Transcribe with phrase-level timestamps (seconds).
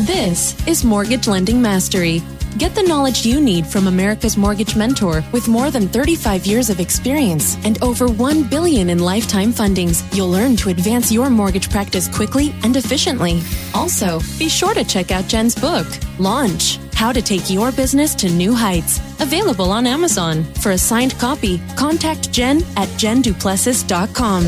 [0.00, 2.20] This is Mortgage Lending Mastery.
[2.56, 6.78] Get the knowledge you need from America's Mortgage Mentor with more than 35 years of
[6.78, 10.04] experience and over 1 billion in lifetime fundings.
[10.14, 13.42] You'll learn to advance your mortgage practice quickly and efficiently.
[13.74, 15.84] Also, be sure to check out Jen's book,
[16.20, 20.44] Launch: How to Take Your Business to New Heights, available on Amazon.
[20.62, 24.44] For a signed copy, contact Jen at jenduplessis.com.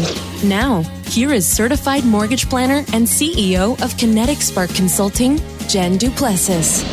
[0.48, 6.84] Now, here is certified mortgage planner and CEO of Kinetic Spark Consulting, Jen Duplessis.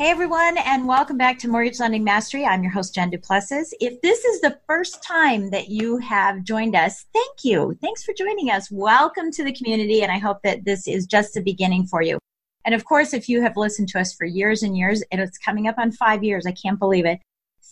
[0.00, 2.46] Hey everyone, and welcome back to Mortgage Lending Mastery.
[2.46, 3.74] I'm your host, Jen Duplessis.
[3.82, 7.76] If this is the first time that you have joined us, thank you.
[7.82, 8.70] Thanks for joining us.
[8.70, 12.18] Welcome to the community, and I hope that this is just the beginning for you.
[12.64, 15.36] And of course, if you have listened to us for years and years, and it's
[15.36, 17.20] coming up on five years, I can't believe it.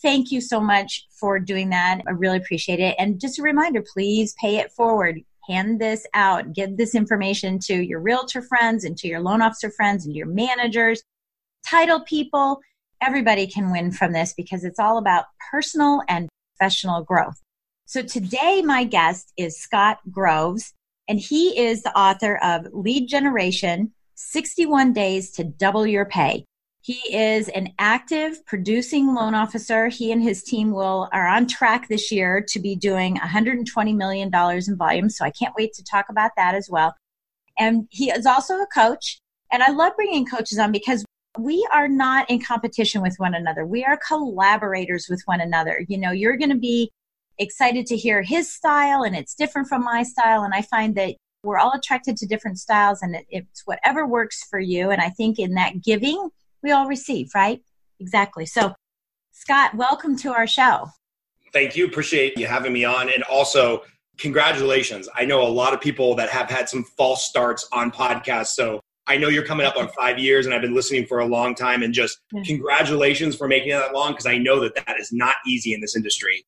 [0.03, 2.03] Thank you so much for doing that.
[2.07, 2.95] I really appreciate it.
[2.99, 5.19] And just a reminder, please pay it forward.
[5.49, 6.53] Hand this out.
[6.53, 10.27] Give this information to your realtor friends and to your loan officer friends and your
[10.27, 11.03] managers
[11.69, 12.61] title people.
[13.01, 17.41] Everybody can win from this because it's all about personal and professional growth.
[17.87, 20.75] So today, my guest is Scott Groves,
[21.09, 26.45] and he is the author of Lead Generation 61 Days to Double Your Pay.
[26.81, 29.89] He is an active producing loan officer.
[29.89, 34.31] He and his team will are on track this year to be doing 120 million
[34.31, 35.11] dollars in volume.
[35.11, 36.95] So I can't wait to talk about that as well.
[37.59, 39.21] And he is also a coach.
[39.53, 41.05] And I love bringing coaches on because
[41.39, 43.65] we are not in competition with one another.
[43.65, 45.85] We are collaborators with one another.
[45.89, 46.91] You know, you're going to be
[47.39, 50.43] excited to hear his style and it's different from my style.
[50.43, 51.15] And I find that
[51.45, 54.91] we're all attracted to different styles and it's whatever works for you.
[54.91, 56.31] And I think in that giving,
[56.63, 57.61] we all receive, right?
[58.01, 58.45] Exactly.
[58.45, 58.75] So,
[59.31, 60.89] Scott, welcome to our show.
[61.53, 61.87] Thank you.
[61.87, 63.09] Appreciate you having me on.
[63.09, 63.83] And also,
[64.19, 65.09] congratulations.
[65.15, 68.49] I know a lot of people that have had some false starts on podcasts.
[68.49, 71.27] So, I know you're coming up on five years, and I've been listening for a
[71.27, 71.83] long time.
[71.83, 75.37] And just congratulations for making it that long because I know that that is not
[75.47, 76.45] easy in this industry.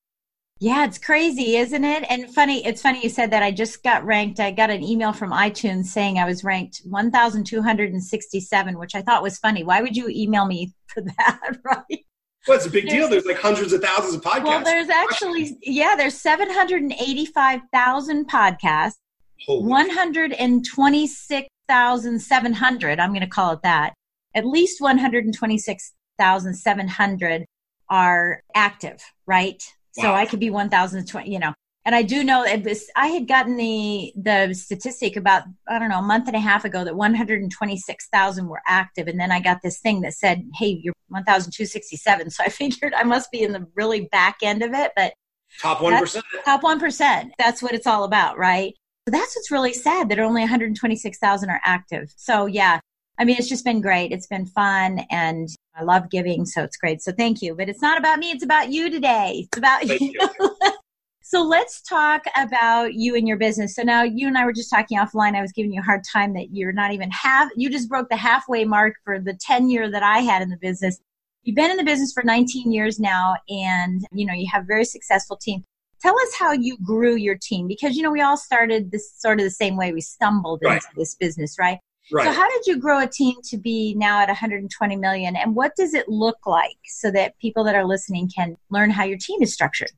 [0.62, 2.04] Yeah, it's crazy, isn't it?
[2.10, 3.43] And funny, it's funny you said that.
[3.43, 4.41] I just got ranked.
[4.41, 9.38] I got an email from iTunes saying I was ranked 1,267, which I thought was
[9.38, 9.65] funny.
[9.65, 12.04] Why would you email me for that, right?
[12.47, 13.09] Well, it's a big there's, deal.
[13.09, 14.44] There's like hundreds of thousands of podcasts.
[14.44, 18.98] Well, there's actually, yeah, there's 785,000 podcasts,
[19.47, 23.95] Holy 126 6,700, I'm going to call it that,
[24.34, 27.47] at least 126,700
[27.89, 29.62] are active, right?
[29.97, 30.03] Wow.
[30.03, 31.55] So I could be 1,020, you know.
[31.87, 35.89] And I do know that this, I had gotten the the statistic about I don't
[35.89, 39.62] know a month and a half ago that 126,000 were active, and then I got
[39.62, 43.67] this thing that said, "Hey, you're 1,267." So I figured I must be in the
[43.75, 45.15] really back end of it, but
[45.59, 46.27] top one percent.
[46.45, 47.33] Top one percent.
[47.39, 48.75] That's what it's all about, right?
[49.06, 52.12] That's what's really sad that only 126,000 are active.
[52.16, 52.81] So yeah,
[53.19, 54.12] I mean, it's just been great.
[54.12, 56.47] It's been fun and I love giving.
[56.47, 57.03] So it's great.
[57.03, 57.55] So thank you.
[57.55, 58.31] But it's not about me.
[58.31, 59.47] It's about you today.
[59.47, 59.99] It's about you.
[60.00, 60.56] you.
[61.22, 63.75] so let's talk about you and your business.
[63.75, 65.37] So now you and I were just talking offline.
[65.37, 68.09] I was giving you a hard time that you're not even half, you just broke
[68.09, 70.99] the halfway mark for the 10 year that I had in the business.
[71.43, 74.66] You've been in the business for 19 years now and you know, you have a
[74.66, 75.65] very successful team.
[76.03, 79.38] Tell us how you grew your team because you know we all started this sort
[79.38, 79.93] of the same way.
[79.93, 80.75] We stumbled right.
[80.75, 81.78] into this business, right?
[82.12, 82.25] Right.
[82.25, 85.77] So how did you grow a team to be now at 120 million and what
[85.77, 89.43] does it look like so that people that are listening can learn how your team
[89.43, 89.91] is structured?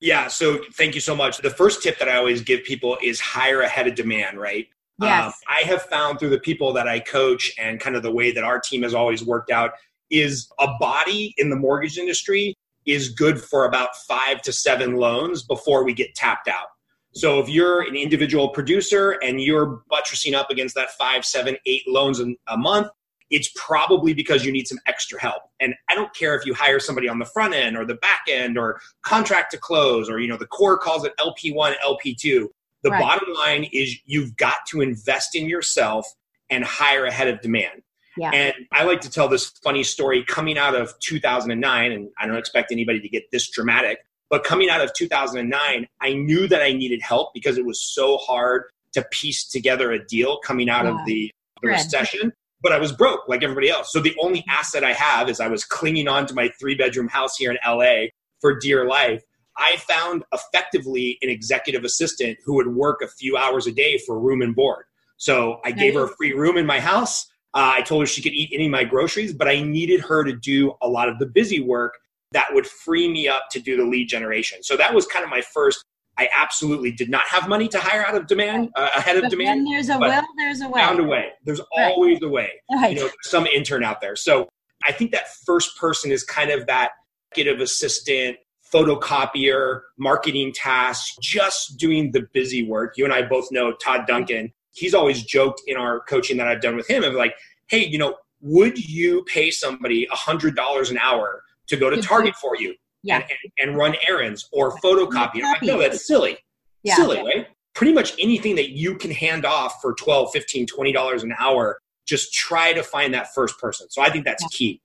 [0.00, 1.38] Yeah, so thank you so much.
[1.38, 4.66] The first tip that I always give people is hire ahead of demand, right?
[5.00, 5.26] Yes.
[5.26, 8.32] Um, I have found through the people that I coach and kind of the way
[8.32, 9.72] that our team has always worked out
[10.10, 12.54] is a body in the mortgage industry
[12.86, 16.68] is good for about five to seven loans before we get tapped out.
[17.14, 21.82] So if you're an individual producer and you're buttressing up against that five, seven, eight
[21.88, 22.88] loans a month,
[23.30, 25.42] it's probably because you need some extra help.
[25.58, 28.22] And I don't care if you hire somebody on the front end or the back
[28.28, 32.46] end or contract to close or you know the core calls it LP1, LP2.
[32.82, 33.00] The right.
[33.00, 36.06] bottom line is you've got to invest in yourself
[36.50, 37.82] and hire ahead of demand.
[38.16, 38.30] Yeah.
[38.30, 42.36] And I like to tell this funny story coming out of 2009, and I don't
[42.36, 43.98] expect anybody to get this dramatic,
[44.30, 48.16] but coming out of 2009, I knew that I needed help because it was so
[48.18, 48.64] hard
[48.94, 51.30] to piece together a deal coming out of the,
[51.62, 52.32] the recession.
[52.62, 53.92] But I was broke like everybody else.
[53.92, 57.06] So the only asset I have is I was clinging on to my three bedroom
[57.06, 58.06] house here in LA
[58.40, 59.22] for dear life.
[59.58, 64.18] I found effectively an executive assistant who would work a few hours a day for
[64.18, 64.84] room and board.
[65.18, 67.26] So I gave her a free room in my house.
[67.56, 70.22] Uh, I told her she could eat any of my groceries, but I needed her
[70.24, 71.94] to do a lot of the busy work
[72.32, 74.62] that would free me up to do the lead generation.
[74.62, 75.82] So that was kind of my first.
[76.18, 79.30] I absolutely did not have money to hire out of demand, uh, ahead of but
[79.30, 79.64] demand.
[79.64, 80.80] When there's a will, there's a way.
[80.80, 81.28] Found a way.
[81.44, 81.92] There's Right.
[81.92, 82.50] always a way.
[82.70, 82.94] Right.
[82.96, 84.16] You know, some intern out there.
[84.16, 84.48] So
[84.84, 86.90] I think that first person is kind of that
[87.32, 88.36] executive assistant,
[88.72, 92.94] photocopier, marketing tasks, just doing the busy work.
[92.96, 94.52] You and I both know Todd Duncan.
[94.76, 97.34] He's always joked in our coaching that I've done with him of like,
[97.68, 102.56] hey, you know, would you pay somebody $100 an hour to go to Target for
[102.56, 103.16] you yeah.
[103.16, 105.42] and, and, and run errands or photocopy?
[105.42, 106.38] Like, no, that's silly.
[106.82, 106.96] Yeah.
[106.96, 107.48] Silly, right?
[107.74, 111.80] Pretty much anything that you can hand off for 12, 15, 20 dollars an hour,
[112.06, 113.88] just try to find that first person.
[113.90, 114.80] So I think that's key.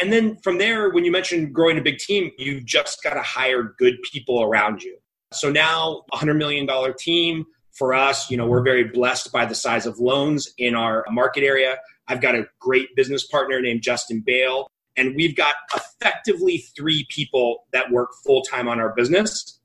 [0.00, 3.22] And then from there, when you mentioned growing a big team, you've just got to
[3.22, 4.98] hire good people around you.
[5.32, 6.68] So now, a $100 million
[6.98, 7.46] team
[7.76, 11.44] for us, you know, we're very blessed by the size of loans in our market
[11.44, 11.78] area.
[12.08, 17.64] I've got a great business partner named Justin Bale, and we've got effectively three people
[17.72, 19.60] that work full time on our business.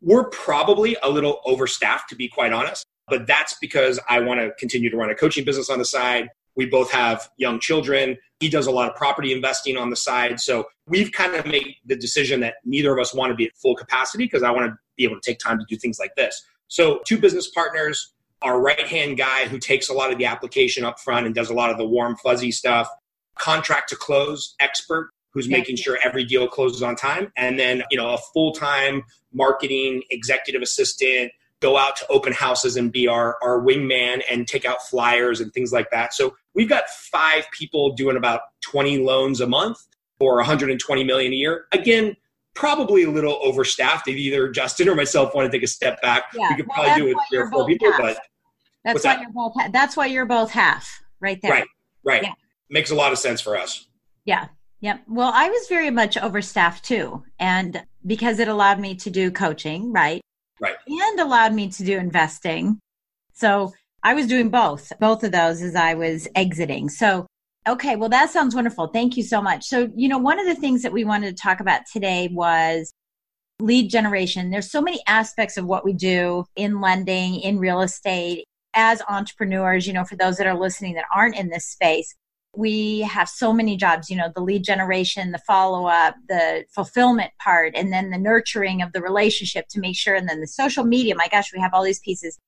[0.00, 4.52] We're probably a little overstaffed, to be quite honest, but that's because I want to
[4.58, 6.28] continue to run a coaching business on the side.
[6.56, 8.16] We both have young children.
[8.40, 10.40] He does a lot of property investing on the side.
[10.40, 13.52] So we've kind of made the decision that neither of us want to be at
[13.56, 16.14] full capacity because I want to be able to take time to do things like
[16.16, 16.42] this.
[16.70, 18.12] So, two business partners,
[18.42, 21.50] our right hand guy who takes a lot of the application up front and does
[21.50, 22.88] a lot of the warm, fuzzy stuff,
[23.34, 25.58] contract to close expert who's Yeah.
[25.58, 29.02] making sure every deal closes on time, and then, you know, a full time
[29.32, 34.64] marketing executive assistant go out to open houses and be our, our wingman and take
[34.64, 36.14] out flyers and things like that.
[36.14, 39.78] So we've got five people doing about 20 loans a month
[40.20, 41.66] or 120 million a year.
[41.72, 42.16] Again,
[42.54, 44.08] probably a little overstaffed.
[44.08, 46.48] If either Justin or myself want to take a step back, Yeah.
[46.50, 48.00] we could Well, probably do it three or four people, half.
[48.00, 48.18] but
[48.84, 49.20] That's why that?
[49.22, 49.52] you're both.
[49.56, 51.50] Ha- that's why you're both half, right there.
[51.52, 51.66] Right.
[52.04, 52.22] right.
[52.22, 52.32] Yeah.
[52.70, 53.86] Makes a lot of sense for us.
[54.24, 54.48] Yeah.
[54.80, 55.02] Yep.
[55.08, 57.22] Well, I was very much overstaffed too.
[57.38, 60.20] And because it allowed me to do coaching, right?
[60.60, 60.76] Right.
[60.86, 62.78] And allowed me to do investing.
[63.34, 66.88] So I was doing both, both of those as I was exiting.
[66.88, 67.26] So,
[67.70, 67.96] okay.
[67.96, 68.88] Well, that sounds wonderful.
[68.88, 69.64] Thank you so much.
[69.64, 72.92] So, you know, one of the things that we wanted to talk about today was
[73.60, 74.50] lead generation.
[74.50, 78.44] There's so many aspects of what we do in lending, in real estate,
[78.74, 82.14] as entrepreneurs, you know, for those that are listening that aren't in this space
[82.56, 87.30] we have so many jobs you know the lead generation the follow up the fulfillment
[87.42, 90.84] part and then the nurturing of the relationship to make sure and then the social
[90.84, 92.38] media my gosh we have all these pieces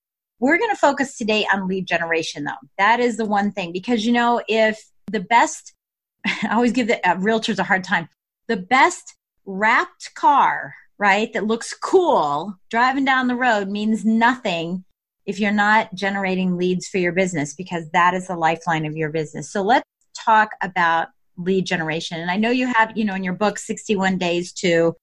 [0.40, 4.04] we're going to focus today on lead generation though that is the one thing because
[4.04, 5.75] you know if the best
[6.26, 8.08] i always give the uh, realtors a hard time
[8.49, 9.14] the best
[9.46, 14.84] wrapped car right that looks cool driving down the road means nothing
[15.25, 19.10] if you're not generating leads for your business because that is the lifeline of your
[19.10, 19.84] business so let's
[20.14, 22.20] talk about lead generation.
[22.20, 24.94] And I know you have, you know, in your book, 61 days to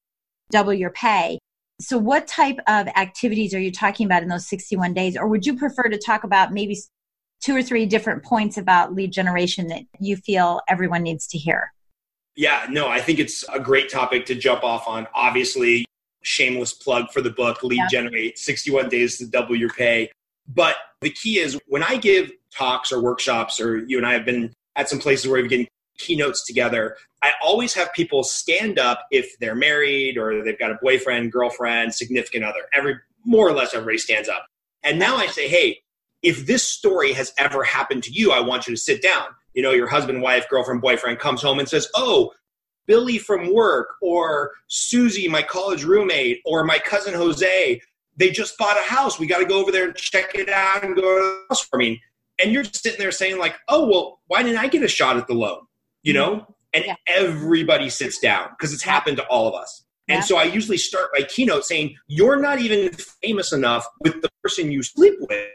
[0.51, 1.39] double your pay.
[1.81, 5.15] So, what type of activities are you talking about in those 61 days?
[5.15, 6.77] Or would you prefer to talk about maybe
[7.41, 11.73] two or three different points about lead generation that you feel everyone needs to hear?
[12.35, 15.07] Yeah, no, I think it's a great topic to jump off on.
[15.13, 15.85] Obviously,
[16.23, 17.87] shameless plug for the book, Lead Yeah.
[17.89, 20.11] Generate 61 Days to Double Your Pay.
[20.47, 24.25] But the key is when I give talks or workshops, or you and I have
[24.25, 25.67] been at some places where we've getting
[25.97, 30.79] keynotes together, I always have people stand up if they're married or they've got a
[30.81, 32.61] boyfriend, girlfriend, significant other.
[32.73, 34.45] Every more or less everybody stands up.
[34.83, 35.81] And now I say, hey,
[36.21, 39.27] if this story has ever happened to you, I want you to sit down.
[39.53, 42.31] You know, your husband, wife, girlfriend, boyfriend comes home and says, oh,
[42.87, 47.81] Billy from work, or Susie, my college roommate, or my cousin Jose,
[48.17, 49.19] they just bought a house.
[49.19, 51.67] We got to go over there and check it out and go to the house
[51.71, 51.99] warming.
[52.41, 55.27] And you're sitting there saying, like, oh, well, why didn't I get a shot at
[55.27, 55.61] the loan?
[56.03, 56.35] You know?
[56.35, 56.51] Mm-hmm.
[56.73, 56.95] And Yeah.
[57.07, 59.85] everybody sits down because it's happened to all of us.
[60.07, 62.91] And so I usually start my keynote saying, you're not even
[63.23, 65.47] famous enough with the person you sleep with.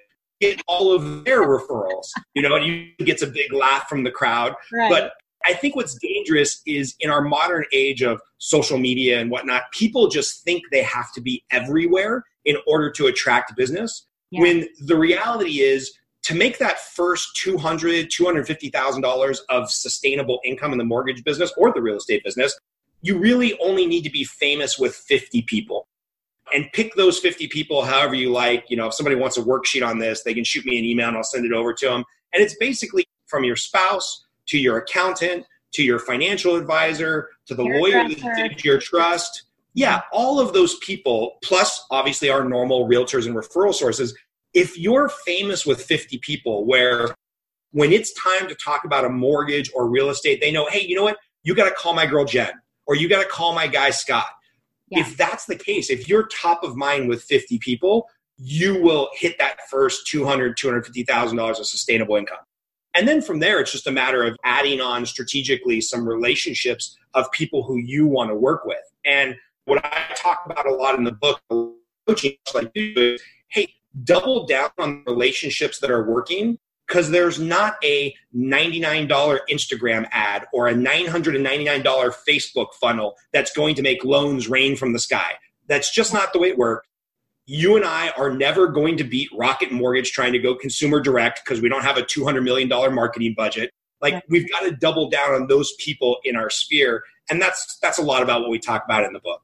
[0.50, 4.10] Get all of their referrals, you know, and you gets a big laugh from the
[4.10, 4.54] crowd.
[4.72, 4.90] Right.
[4.90, 5.12] But
[5.46, 10.08] I think what's dangerous is in our modern age of social media and whatnot, people
[10.08, 14.06] just think they have to be everywhere in order to attract business.
[14.30, 14.40] Yeah.
[14.40, 20.84] When the reality is to make that first $200,000, $250,000 of sustainable income in the
[20.84, 22.58] mortgage business or the real estate business,
[23.02, 25.86] you really only need to be famous with 50 people.
[26.52, 28.64] And pick those 50 people however you like.
[28.68, 31.08] You know, if somebody wants a worksheet on this, they can shoot me an email
[31.08, 32.04] and I'll send it over to them.
[32.32, 37.64] And it's basically from your spouse to your accountant to your financial advisor to the
[37.64, 39.44] your lawyer that did your trust.
[39.74, 44.16] Yeah, all of those people, plus obviously our normal realtors and referral sources.
[44.52, 47.08] If you're famous with 50 people where
[47.72, 50.94] when it's time to talk about a mortgage or real estate, they know, hey, you
[50.94, 51.16] know what?
[51.42, 52.52] You got to call my girl Jen
[52.86, 54.28] or you got to call my guy Scott.
[54.94, 55.02] Yeah.
[55.02, 59.38] If that's the case, if you're top of mind with 50 people, you will hit
[59.38, 62.38] that first 200, $250,000 of sustainable income.
[62.94, 67.30] And then from there, it's just a matter of adding on strategically some relationships of
[67.32, 68.78] people who you want to work with.
[69.04, 71.40] And what I talk about a lot in the book,
[72.06, 73.74] coaching, like, is hey,
[74.04, 79.08] double down on relationships that are working because there's not a $99
[79.50, 84.98] Instagram ad or a $999 Facebook funnel that's going to make loans rain from the
[84.98, 85.32] sky.
[85.66, 86.86] That's just not the way it works.
[87.46, 91.42] You and I are never going to beat Rocket Mortgage trying to go consumer direct
[91.44, 93.70] because we don't have a $200 million marketing budget.
[94.00, 97.02] Like we've got to double down on those people in our sphere.
[97.30, 99.40] And that's that's a lot about what we talk about in the book.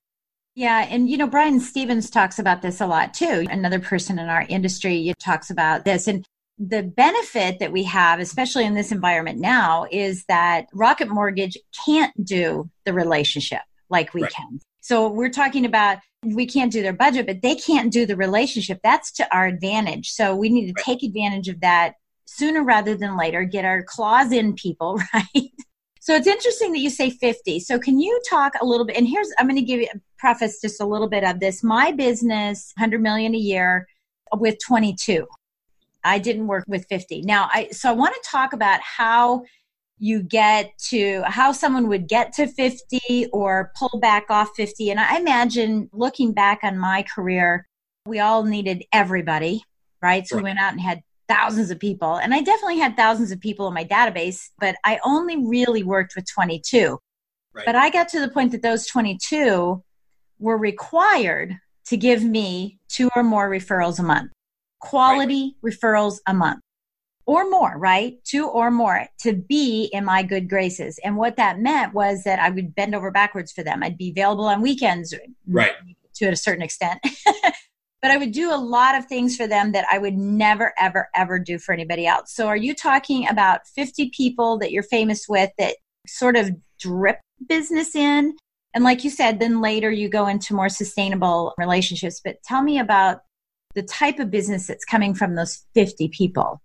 [0.55, 3.47] Yeah, and you know Brian Stevens talks about this a lot too.
[3.51, 6.27] Another person in our industry talks about this and
[6.61, 12.13] the benefit that we have, especially in this environment now, is that Rocket Mortgage can't
[12.25, 14.33] do the relationship like we right.
[14.33, 14.61] can.
[14.83, 18.81] So we're talking about we can't do their budget, but they can't do the relationship.
[18.85, 20.11] That's to our advantage.
[20.11, 20.85] So we need to right.
[20.85, 21.95] take advantage of that
[22.27, 25.51] sooner rather than later, get our claws in people, right?
[26.03, 27.61] So it's interesting that you say 50.
[27.61, 28.97] So can you talk a little bit?
[28.97, 31.63] And here's, I'm going to give you a preface just a little bit of this.
[31.65, 33.87] My business, 100 million a year
[34.35, 35.27] with 22.
[36.05, 37.23] I didn't work with 50.
[37.23, 39.43] Now, I so I want to talk about how
[39.99, 44.91] you get to how someone would get to 50 or pull back off 50.
[44.91, 47.67] And I imagine looking back on my career,
[48.07, 49.63] we all needed everybody,
[50.03, 50.27] right?
[50.27, 50.43] So right.
[50.43, 52.17] we went out and had thousands of people.
[52.17, 56.15] And I definitely had thousands of people in my database, but I only really worked
[56.17, 56.99] with 22.
[57.53, 57.67] Right.
[57.67, 59.83] But I got to the point that those 22
[60.39, 64.31] were required to give me two or more referrals a month
[64.81, 65.73] quality right.
[65.73, 66.61] referrals a month
[67.27, 68.19] or more, right?
[68.25, 70.99] Two or more to be in my good graces.
[71.05, 73.83] And what that meant was that I would bend over backwards for them.
[73.83, 75.15] I'd be available on weekends,
[75.47, 75.73] right?
[76.17, 76.99] To a certain extent.
[78.03, 81.09] but I would do a lot of things for them that I would never, ever,
[81.15, 82.35] ever do for anybody else.
[82.35, 85.77] So, are you talking about 50 people that you're famous with that
[86.09, 88.35] sort of drip business in?
[88.75, 92.21] And like you said, then later you go into more sustainable relationships.
[92.25, 93.21] But tell me about
[93.75, 96.61] the type of business that's coming from those 50 people.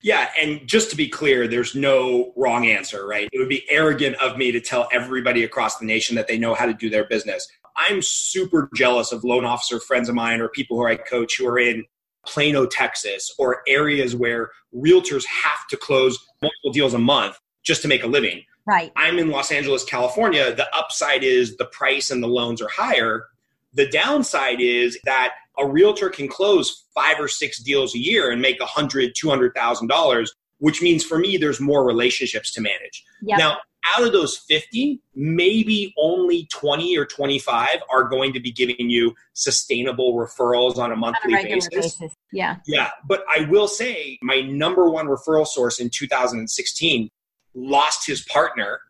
[0.00, 3.28] Yeah, and just to be clear, there's no wrong answer, right?
[3.32, 6.54] It would be arrogant of me to tell everybody across the nation that they know
[6.54, 7.48] how to do their business.
[7.76, 11.46] I'm super jealous of loan officer friends of mine or people who I coach who
[11.48, 11.84] are in
[12.24, 17.88] Plano, Texas, or areas where realtors have to close multiple deals a month just to
[17.88, 18.42] make a living.
[18.66, 18.92] Right.
[18.96, 20.54] I'm in Los Angeles, California.
[20.54, 23.26] The upside is the price and the loans are higher.
[23.72, 28.40] The downside is that a realtor can close five or six deals a year and
[28.40, 32.60] make a hundred, two hundred thousand dollars, which means for me there's more relationships to
[32.60, 33.04] manage.
[33.22, 33.38] Yep.
[33.38, 33.58] Now,
[33.96, 39.14] out of those 50, maybe only 20 or 25 are going to be giving you
[39.34, 41.68] sustainable referrals on a monthly on a basis.
[41.68, 42.12] basis.
[42.32, 42.56] Yeah.
[42.66, 42.90] Yeah.
[43.06, 47.08] But I will say my number one referral source in 2016
[47.54, 48.80] lost his partner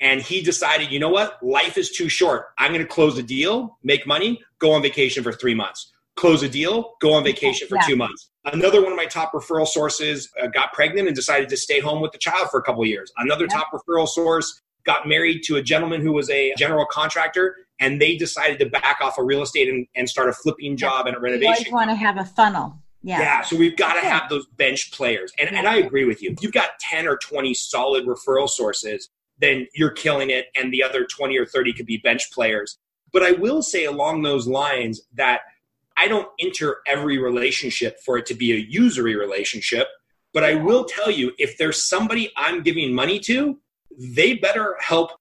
[0.00, 1.42] and he decided, you know what?
[1.42, 2.46] Life is too short.
[2.58, 5.92] I'm going to close a deal, make money, go on vacation for three months.
[6.18, 7.86] Close a deal, go on vacation for yeah.
[7.86, 8.30] two months.
[8.44, 12.02] Another one of my top referral sources uh, got pregnant and decided to stay home
[12.02, 13.12] with the child for a couple years.
[13.18, 13.58] Another yeah.
[13.58, 18.16] top referral source got married to a gentleman who was a general contractor and they
[18.16, 21.10] decided to back off a real estate and, and start a flipping job yeah.
[21.10, 21.66] and a renovation.
[21.66, 22.76] You want to have a funnel.
[23.02, 23.20] Yeah.
[23.20, 23.42] Yeah.
[23.42, 25.32] So we've got to have those bench players.
[25.38, 26.32] And, and I agree with you.
[26.32, 29.08] If you've got 10 or 20 solid referral sources,
[29.38, 30.46] then you're killing it.
[30.56, 32.76] And the other 20 or 30 could be bench players.
[33.12, 35.42] But I will say along those lines that
[35.98, 39.88] I don't enter every relationship for it to be a usury relationship.
[40.32, 43.58] But I will tell you if there's somebody I'm giving money to,
[43.98, 45.12] they better help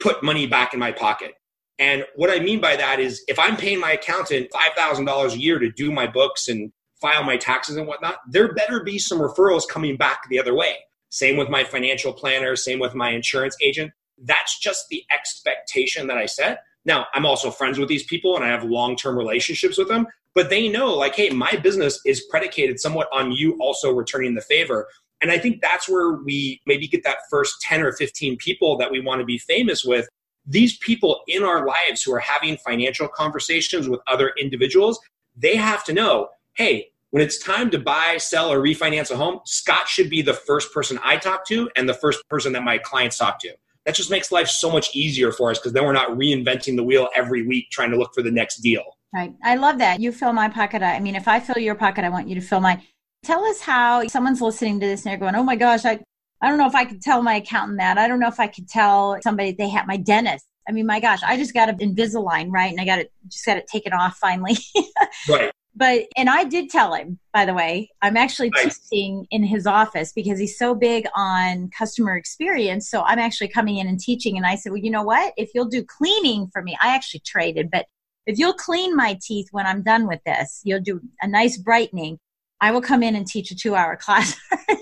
[0.00, 1.34] put money back in my pocket.
[1.78, 5.58] And what I mean by that is if I'm paying my accountant $5,000 a year
[5.58, 9.68] to do my books and file my taxes and whatnot, there better be some referrals
[9.68, 10.76] coming back the other way.
[11.10, 13.92] Same with my financial planner, same with my insurance agent.
[14.18, 16.62] That's just the expectation that I set.
[16.84, 20.06] Now, I'm also friends with these people and I have long term relationships with them,
[20.34, 24.42] but they know, like, hey, my business is predicated somewhat on you also returning the
[24.42, 24.86] favor.
[25.20, 28.90] And I think that's where we maybe get that first 10 or 15 people that
[28.90, 30.08] we want to be famous with
[30.46, 35.00] these people in our lives who are having financial conversations with other individuals,
[35.36, 39.40] they have to know, hey, when it's time to buy, sell, or refinance a home,
[39.44, 42.76] Scott should be the first person I talk to and the first person that my
[42.78, 43.54] clients talk to.
[43.86, 46.82] That just makes life so much easier for us because then we're not reinventing the
[46.82, 48.84] wheel every week trying to look for the next deal.
[49.14, 49.34] Right.
[49.44, 50.00] I love that.
[50.00, 50.82] You fill my pocket.
[50.82, 52.82] I mean, if I fill your pocket, I want you to fill mine.
[53.24, 56.00] Tell us how someone's listening to this and they're going, oh my gosh, I,
[56.42, 57.96] I don't know if I could tell my accountant that.
[57.96, 60.46] I don't know if I could tell somebody they have my dentist.
[60.68, 62.70] I mean, my gosh, I just got an Invisalign, right?
[62.70, 64.56] And I got it, just got it taken off finally.
[65.28, 65.52] right.
[65.76, 68.78] But, and I did tell him, by the way, I'm actually nice.
[68.78, 72.88] teaching in his office because he's so big on customer experience.
[72.88, 74.36] So I'm actually coming in and teaching.
[74.36, 75.34] And I said, well, you know what?
[75.36, 77.86] If you'll do cleaning for me, I actually traded, but
[78.26, 82.18] if you'll clean my teeth when I'm done with this, you'll do a nice brightening.
[82.60, 84.36] I will come in and teach a two hour class.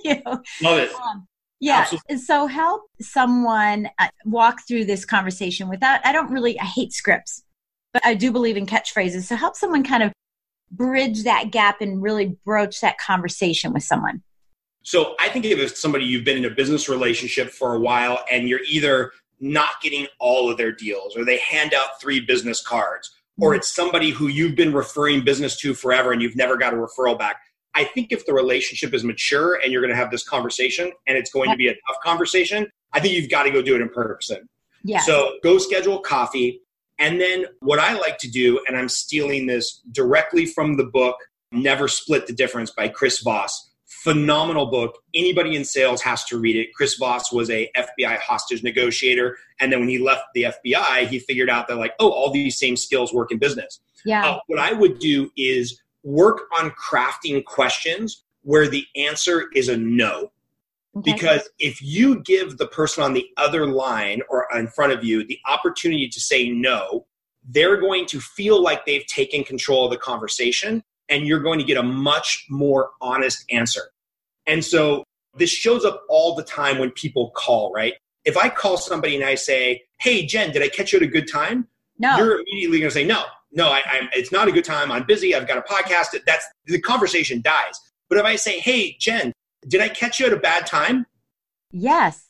[0.05, 0.43] you know?
[0.63, 0.95] Love it.
[0.95, 1.27] Um,
[1.59, 1.81] yeah.
[1.81, 2.19] Absolutely.
[2.19, 7.45] So help someone uh, walk through this conversation without, I don't really, I hate scripts,
[7.93, 9.23] but I do believe in catchphrases.
[9.23, 10.13] So help someone kind of
[10.73, 14.23] bridge that gap and really broach that conversation with someone?
[14.83, 18.25] So I think if it's somebody you've been in a business relationship for a while
[18.31, 22.63] and you're either not getting all of their deals or they hand out three business
[22.63, 23.59] cards or mm-hmm.
[23.59, 27.19] it's somebody who you've been referring business to forever and you've never got a referral
[27.19, 27.37] back.
[27.75, 31.17] I think if the relationship is mature and you're going to have this conversation and
[31.17, 33.81] it's going to be a tough conversation, I think you've got to go do it
[33.81, 34.49] in person.
[34.85, 35.01] Yeah.
[35.01, 36.61] So go schedule coffee,
[37.03, 41.17] and then what I like to do, and I'm stealing this directly from the book
[41.51, 43.71] Never Split the Difference by Chris Voss.
[43.87, 44.99] Phenomenal book.
[45.13, 46.73] Anybody in sales has to read it.
[46.75, 49.37] Chris Voss was a FBI hostage negotiator.
[49.59, 52.57] And then when he left the FBI, he figured out that, like, oh, all these
[52.57, 53.81] same skills work in business.
[54.05, 54.25] Yeah.
[54.25, 59.77] Uh, what I would do is work on crafting questions where the answer is a
[59.77, 60.31] no.
[60.97, 61.13] Okay.
[61.13, 65.27] Because if you give the person on the other line or in front of you
[65.27, 67.07] the opportunity to say no,
[67.49, 71.65] they're going to feel like they've taken control of the conversation and you're going to
[71.65, 73.91] get a much more honest answer.
[74.47, 75.05] And so
[75.37, 77.95] this shows up all the time when people call, right?
[78.25, 81.09] If I call somebody and I say, Hey, Jen, did I catch you at a
[81.09, 81.67] good time?
[81.99, 82.17] No.
[82.17, 84.93] You're immediately going to say, No, no, I, am it's not a good time.
[84.93, 85.35] I'm busy.
[85.35, 86.19] I've got a podcast.
[86.27, 87.79] That's the conversation dies.
[88.09, 89.33] But if I say, Hey, Jen,
[89.69, 91.07] did I catch you at a bad time?
[91.71, 92.29] Yes.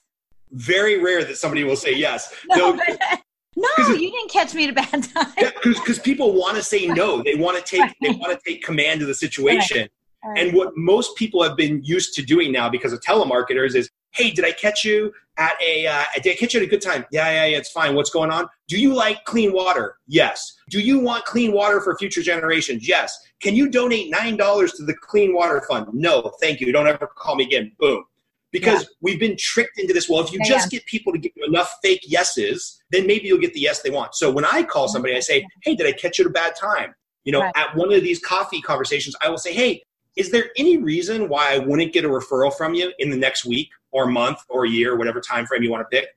[0.50, 2.34] Very rare that somebody will say yes.
[2.48, 2.72] No,
[3.56, 5.32] no, no you didn't catch me at a bad time.
[5.38, 7.22] Yeah, because people want to say no.
[7.22, 7.96] They want to take right.
[8.00, 9.80] they want to take command of the situation.
[9.80, 9.90] Right.
[10.24, 10.38] Right.
[10.38, 14.30] And what most people have been used to doing now because of telemarketers is, hey,
[14.30, 17.04] did I catch you at a uh, did I catch you at a good time?
[17.10, 17.94] Yeah, yeah, yeah, it's fine.
[17.94, 18.48] What's going on?
[18.68, 19.96] Do you like clean water?
[20.06, 20.52] Yes.
[20.70, 22.86] Do you want clean water for future generations?
[22.86, 23.18] Yes.
[23.40, 25.88] Can you donate nine dollars to the Clean Water Fund?
[25.92, 26.72] No, thank you.
[26.72, 27.72] Don't ever call me again.
[27.78, 28.04] Boom.
[28.52, 28.88] Because yeah.
[29.00, 30.08] we've been tricked into this.
[30.08, 33.26] Well, if you yeah, just get people to give you enough fake yeses, then maybe
[33.26, 34.14] you'll get the yes they want.
[34.14, 36.54] So when I call somebody, I say, "Hey, did I catch you at a bad
[36.54, 37.52] time?" You know, right.
[37.56, 39.82] at one of these coffee conversations, I will say, "Hey,
[40.16, 43.44] is there any reason why I wouldn't get a referral from you in the next
[43.44, 46.08] week or month or year, whatever time frame you want to pick?"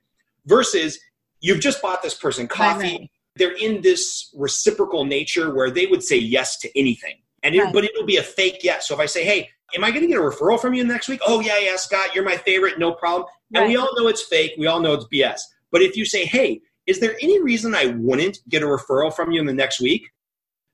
[0.46, 0.98] Versus
[1.40, 2.98] you've just bought this person coffee.
[2.98, 7.16] Right they're in this reciprocal nature where they would say yes to anything.
[7.42, 7.72] And it, right.
[7.72, 8.88] but it'll be a fake yes.
[8.88, 11.08] So if I say, "Hey, am I going to get a referral from you next
[11.08, 13.28] week?" Oh yeah, yeah, Scott, you're my favorite, no problem.
[13.52, 13.60] Right.
[13.60, 14.52] And we all know it's fake.
[14.58, 15.40] We all know it's BS.
[15.70, 19.30] But if you say, "Hey, is there any reason I wouldn't get a referral from
[19.30, 20.10] you in the next week?"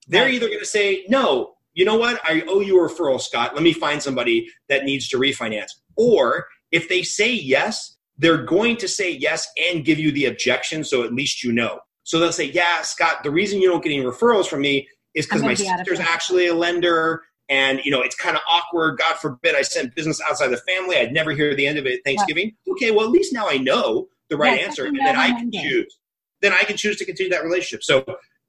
[0.08, 2.20] They're either going to say, "No, you know what?
[2.24, 3.54] I owe you a referral, Scott.
[3.54, 8.76] Let me find somebody that needs to refinance." Or if they say yes, they're going
[8.78, 11.80] to say yes and give you the objection, so at least you know.
[12.04, 15.26] So they'll say, Yeah, Scott, the reason you don't get any referrals from me is
[15.26, 19.54] because my sister's actually a lender and you know it's kind of awkward god forbid
[19.54, 22.72] i sent business outside the family i'd never hear the end of it thanksgiving yeah.
[22.72, 25.98] okay well at least now i know the right answer and then i can choose
[26.40, 28.04] then i can choose to continue that relationship so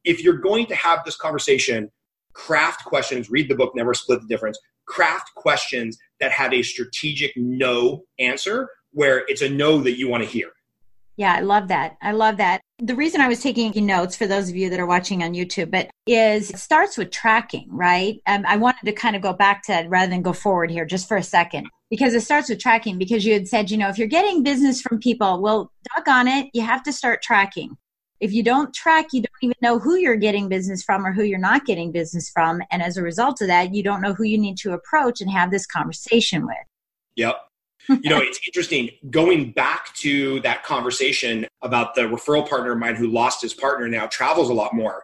[0.05, 1.91] if you're going to have this conversation
[2.33, 7.31] craft questions read the book never split the difference craft questions that have a strategic
[7.35, 10.51] no answer where it's a no that you want to hear
[11.15, 11.97] yeah, I love that.
[12.01, 12.61] I love that.
[12.79, 15.69] The reason I was taking notes for those of you that are watching on YouTube,
[15.69, 18.19] but is it starts with tracking, right?
[18.25, 20.85] Um, I wanted to kind of go back to that rather than go forward here
[20.85, 23.89] just for a second because it starts with tracking because you had said, you know,
[23.89, 27.77] if you're getting business from people, well, duck on it, you have to start tracking.
[28.23, 31.23] If you don't track, you don't even know who you're getting business from or who
[31.23, 32.61] you're not getting business from.
[32.71, 35.29] And as a result of that, you don't know who you need to approach and
[35.29, 36.55] have this conversation with.
[37.15, 37.35] Yep
[37.89, 42.95] you know, it's interesting going back to that conversation about the referral partner of mine
[42.95, 45.03] who lost his partner now travels a lot more.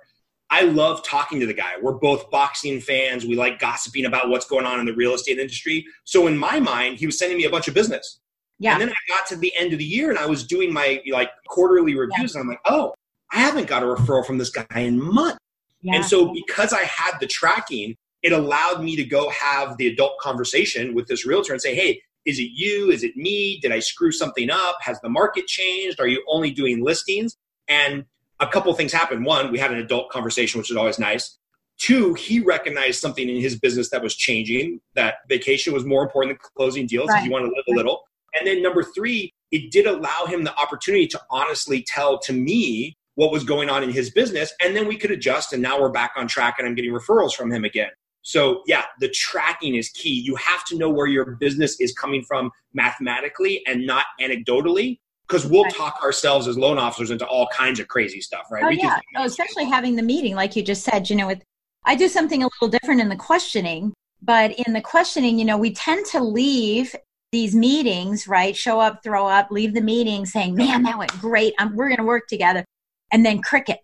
[0.49, 1.73] I love talking to the guy.
[1.81, 3.25] We're both boxing fans.
[3.25, 5.85] We like gossiping about what's going on in the real estate industry.
[6.05, 8.19] So in my mind, he was sending me a bunch of business.
[8.57, 8.73] Yeah.
[8.73, 11.01] And then I got to the end of the year and I was doing my
[11.11, 12.41] like quarterly reviews yeah.
[12.41, 12.93] and I'm like, oh,
[13.31, 15.39] I haven't got a referral from this guy in months.
[15.81, 15.95] Yeah.
[15.95, 20.19] And so because I had the tracking, it allowed me to go have the adult
[20.19, 22.91] conversation with this realtor and say, hey, is it you?
[22.91, 23.59] Is it me?
[23.61, 24.77] Did I screw something up?
[24.81, 25.99] Has the market changed?
[25.99, 27.37] Are you only doing listings?
[27.67, 28.05] And
[28.39, 29.25] a couple things happened.
[29.25, 31.37] One, we had an adult conversation, which is always nice.
[31.77, 36.37] Two, he recognized something in his business that was changing, that vacation was more important
[36.37, 37.19] than closing deals right.
[37.19, 38.03] if you want to live a little.
[38.37, 42.97] And then number three, it did allow him the opportunity to honestly tell to me
[43.19, 44.53] what was going on in his business.
[44.63, 45.51] And then we could adjust.
[45.51, 47.89] And now we're back on track and I'm getting referrals from him again.
[48.21, 50.21] So, yeah, the tracking is key.
[50.21, 55.45] You have to know where your business is coming from mathematically and not anecdotally because
[55.45, 55.75] we'll right.
[55.75, 58.63] talk ourselves as loan officers into all kinds of crazy stuff, right?
[58.63, 59.01] Oh, we yeah.
[59.17, 61.43] Oh, especially having the meeting, like you just said, you know, with
[61.83, 65.57] I do something a little different in the questioning, but in the questioning, you know,
[65.57, 66.95] we tend to leave
[67.33, 68.55] these meetings, right?
[68.55, 71.53] Show up, throw up, leave the meeting saying, man, that went great.
[71.59, 72.63] I'm, we're going to work together.
[73.11, 73.79] And then cricket,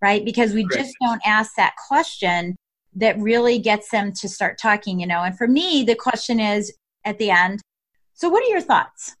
[0.00, 0.24] right?
[0.24, 2.56] Because we just don't ask that question
[2.94, 5.22] that really gets them to start talking, you know.
[5.22, 6.72] And for me, the question is
[7.04, 7.60] at the end,
[8.14, 9.16] so what are your thoughts?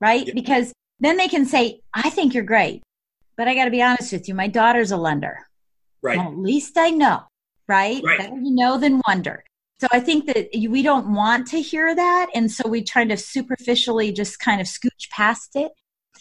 [0.00, 0.26] Right?
[0.26, 0.34] Yeah.
[0.34, 2.82] Because then they can say, I think you're great,
[3.36, 5.38] but I got to be honest with you, my daughter's a lender.
[6.02, 6.18] Right.
[6.18, 7.22] Well, at least I know,
[7.68, 8.02] right?
[8.04, 8.18] right.
[8.18, 9.44] Better you know than wonder.
[9.80, 12.26] So I think that we don't want to hear that.
[12.34, 15.72] And so we try to superficially just kind of scooch past it.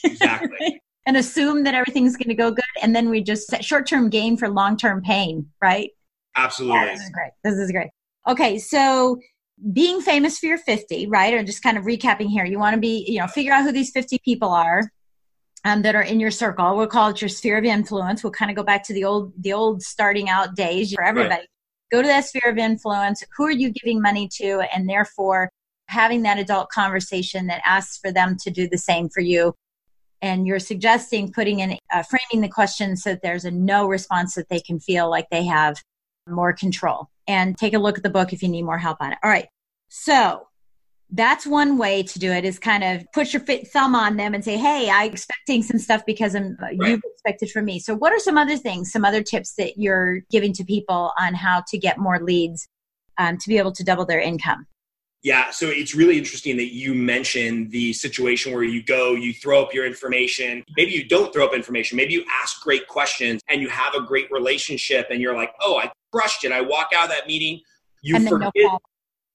[0.03, 0.81] Exactly.
[1.05, 2.63] and assume that everything's going to go good.
[2.81, 5.91] And then we just set short term gain for long term pain, right?
[6.35, 6.77] Absolutely.
[6.77, 7.31] Yeah, this is great.
[7.43, 7.89] This is great.
[8.27, 8.59] Okay.
[8.59, 9.19] So
[9.73, 11.33] being famous for your 50, right?
[11.33, 13.71] Or just kind of recapping here, you want to be, you know, figure out who
[13.71, 14.83] these 50 people are.
[15.65, 16.77] Um, that are in your circle.
[16.77, 18.23] We'll call it your sphere of influence.
[18.23, 21.41] We'll kind of go back to the old, the old starting out days for everybody.
[21.41, 21.47] Right.
[21.91, 23.25] Go to that sphere of influence.
[23.35, 24.61] Who are you giving money to?
[24.73, 25.51] And therefore,
[25.89, 29.53] having that adult conversation that asks for them to do the same for you.
[30.21, 34.35] And you're suggesting putting in, uh, framing the question so that there's a no response
[34.35, 35.77] that they can feel like they have
[36.27, 37.09] more control.
[37.27, 39.19] And take a look at the book if you need more help on it.
[39.23, 39.47] All right.
[39.89, 40.47] So
[41.11, 44.43] that's one way to do it is kind of put your thumb on them and
[44.43, 46.75] say, Hey, I'm expecting some stuff because I'm, right.
[46.79, 47.79] you've expected from me.
[47.79, 51.33] So what are some other things, some other tips that you're giving to people on
[51.33, 52.67] how to get more leads
[53.17, 54.67] um, to be able to double their income?
[55.21, 59.61] Yeah, so it's really interesting that you mentioned the situation where you go, you throw
[59.61, 60.63] up your information.
[60.77, 61.97] Maybe you don't throw up information.
[61.97, 65.77] Maybe you ask great questions and you have a great relationship and you're like, oh,
[65.77, 66.53] I crushed it.
[66.53, 67.59] I walk out of that meeting.
[68.01, 68.79] You forget, no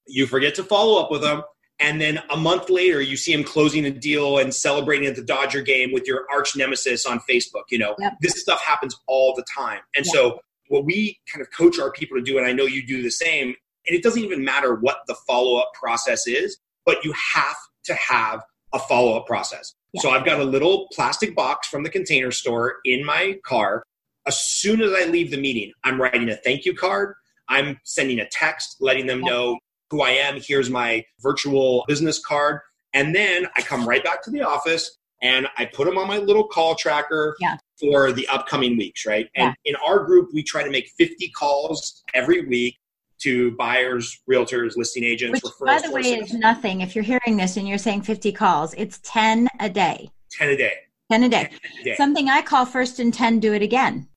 [0.07, 1.43] you forget to follow up with them.
[1.81, 5.25] And then a month later, you see him closing a deal and celebrating at the
[5.25, 7.65] Dodger game with your arch nemesis on Facebook.
[7.71, 8.15] You know, yep.
[8.21, 9.81] this stuff happens all the time.
[9.97, 10.15] And yep.
[10.15, 13.03] so, what we kind of coach our people to do, and I know you do
[13.03, 13.55] the same,
[13.87, 17.95] and it doesn't even matter what the follow up process is, but you have to
[17.95, 18.43] have
[18.73, 19.75] a follow up process.
[19.93, 20.03] Yep.
[20.03, 23.83] So, I've got a little plastic box from the container store in my car.
[24.27, 27.15] As soon as I leave the meeting, I'm writing a thank you card.
[27.49, 29.59] I'm sending a text letting them know
[29.91, 30.41] who I am.
[30.41, 32.61] Here's my virtual business card.
[32.95, 36.19] And then I come right back to the office and I put them on my
[36.19, 37.57] little call tracker yeah.
[37.81, 39.29] for the upcoming weeks, right?
[39.35, 39.73] And yeah.
[39.73, 42.77] in our group, we try to make 50 calls every week
[43.25, 46.83] to buyers, realtors, listing agents, Which, By the way, is nothing.
[46.83, 50.11] If you're hearing this and you're saying 50 calls, it's 10 a day.
[50.33, 50.73] 10 a day.
[51.11, 51.43] 10 a day.
[51.43, 51.97] 10 a day.
[51.97, 54.09] Something I call first and 10, do it again.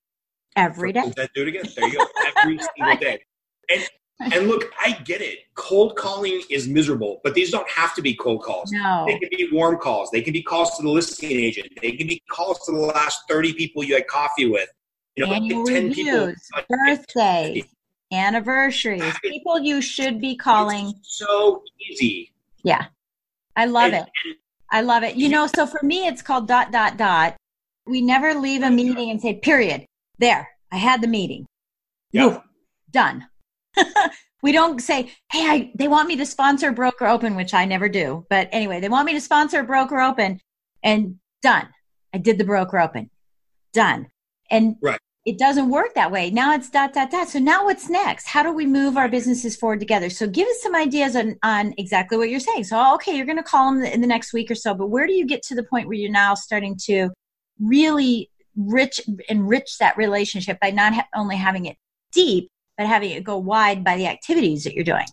[0.56, 1.10] Every day.
[1.34, 1.64] do it again.
[1.74, 2.06] There you go.
[2.36, 3.20] Every single day.
[3.70, 3.88] And
[4.20, 5.38] and look, I get it.
[5.54, 8.72] Cold calling is miserable, but these don't have to be cold calls.
[8.72, 9.04] No.
[9.06, 10.10] They can be warm calls.
[10.10, 11.68] They can be calls to the listing agent.
[11.80, 14.68] They can be calls to the last 30 people you had coffee with.
[15.14, 17.64] You know, Annual 10 reviews, people, birthdays,
[18.12, 20.94] anniversaries, people you should be calling.
[20.98, 22.32] It's so easy.
[22.62, 22.86] Yeah.
[23.56, 24.36] I love and, it.
[24.70, 25.16] I love it.
[25.16, 27.36] You know, so for me, it's called dot, dot, dot.
[27.86, 29.84] We never leave a meeting and say, period.
[30.18, 31.46] There, I had the meeting.
[32.12, 32.40] Yeah.
[32.90, 33.26] Done
[34.42, 37.88] we don't say, hey, I, they want me to sponsor Broker Open, which I never
[37.88, 38.26] do.
[38.30, 40.40] But anyway, they want me to sponsor Broker Open
[40.82, 41.68] and done.
[42.14, 43.10] I did the Broker Open.
[43.72, 44.08] Done.
[44.50, 45.00] And right.
[45.28, 46.30] It doesn't work that way.
[46.30, 47.28] Now it's dot, dot, dot.
[47.28, 48.26] So now what's next?
[48.26, 50.08] How do we move our businesses forward together?
[50.08, 52.64] So give us some ideas on, on exactly what you're saying.
[52.64, 55.06] So, okay, you're going to call them in the next week or so, but where
[55.06, 57.10] do you get to the point where you're now starting to
[57.60, 61.76] really rich enrich that relationship by not ha- only having it
[62.10, 65.06] deep but having it go wide by the activities that you're doing.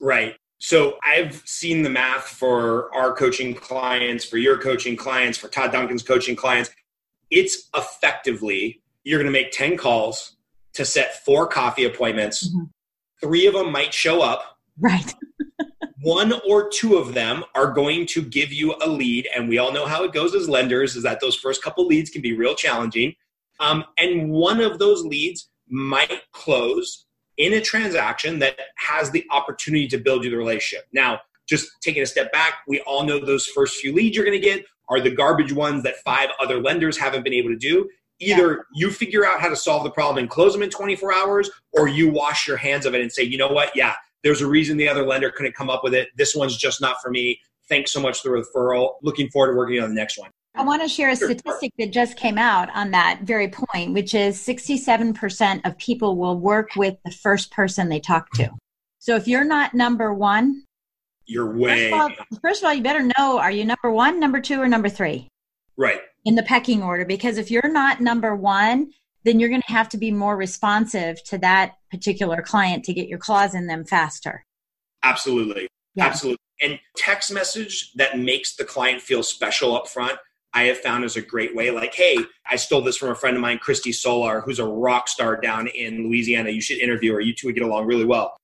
[0.00, 0.36] Right.
[0.58, 5.72] So I've seen the math for our coaching clients, for your coaching clients, for Todd
[5.72, 6.70] Duncan's coaching clients.
[7.30, 10.36] It's effectively you're going to make 10 calls
[10.74, 12.48] to set four coffee appointments.
[12.48, 12.64] Mm-hmm.
[13.20, 14.58] Three of them might show up.
[14.78, 15.14] Right.
[16.02, 19.72] one or two of them are going to give you a lead and we all
[19.72, 22.54] know how it goes as lenders is that those first couple leads can be real
[22.54, 23.14] challenging
[23.60, 27.04] um, and one of those leads might close
[27.36, 32.02] in a transaction that has the opportunity to build you the relationship now just taking
[32.02, 35.00] a step back we all know those first few leads you're going to get are
[35.00, 37.86] the garbage ones that five other lenders haven't been able to do
[38.20, 38.56] either yeah.
[38.74, 41.88] you figure out how to solve the problem and close them in 24 hours or
[41.88, 44.76] you wash your hands of it and say you know what yeah there's a reason
[44.76, 46.08] the other lender couldn't come up with it.
[46.16, 47.40] This one's just not for me.
[47.68, 48.94] Thanks so much for the referral.
[49.02, 50.30] Looking forward to working on the next one.
[50.56, 54.14] I want to share a statistic that just came out on that very point, which
[54.14, 58.50] is 67% of people will work with the first person they talk to.
[58.98, 60.64] So if you're not number one,
[61.24, 61.90] you're way.
[61.90, 64.60] First of, all, first of all, you better know are you number one, number two,
[64.60, 65.28] or number three?
[65.76, 66.00] Right.
[66.24, 68.90] In the pecking order, because if you're not number one,
[69.24, 73.08] then you're going to have to be more responsive to that particular client to get
[73.08, 74.44] your claws in them faster.
[75.02, 75.68] Absolutely.
[75.94, 76.06] Yeah.
[76.06, 76.38] Absolutely.
[76.62, 80.18] And text message that makes the client feel special up front,
[80.52, 81.70] I have found is a great way.
[81.70, 82.16] Like, hey,
[82.48, 85.68] I stole this from a friend of mine, Christy Solar, who's a rock star down
[85.68, 86.50] in Louisiana.
[86.50, 87.20] You should interview her.
[87.20, 88.36] You two would get along really well.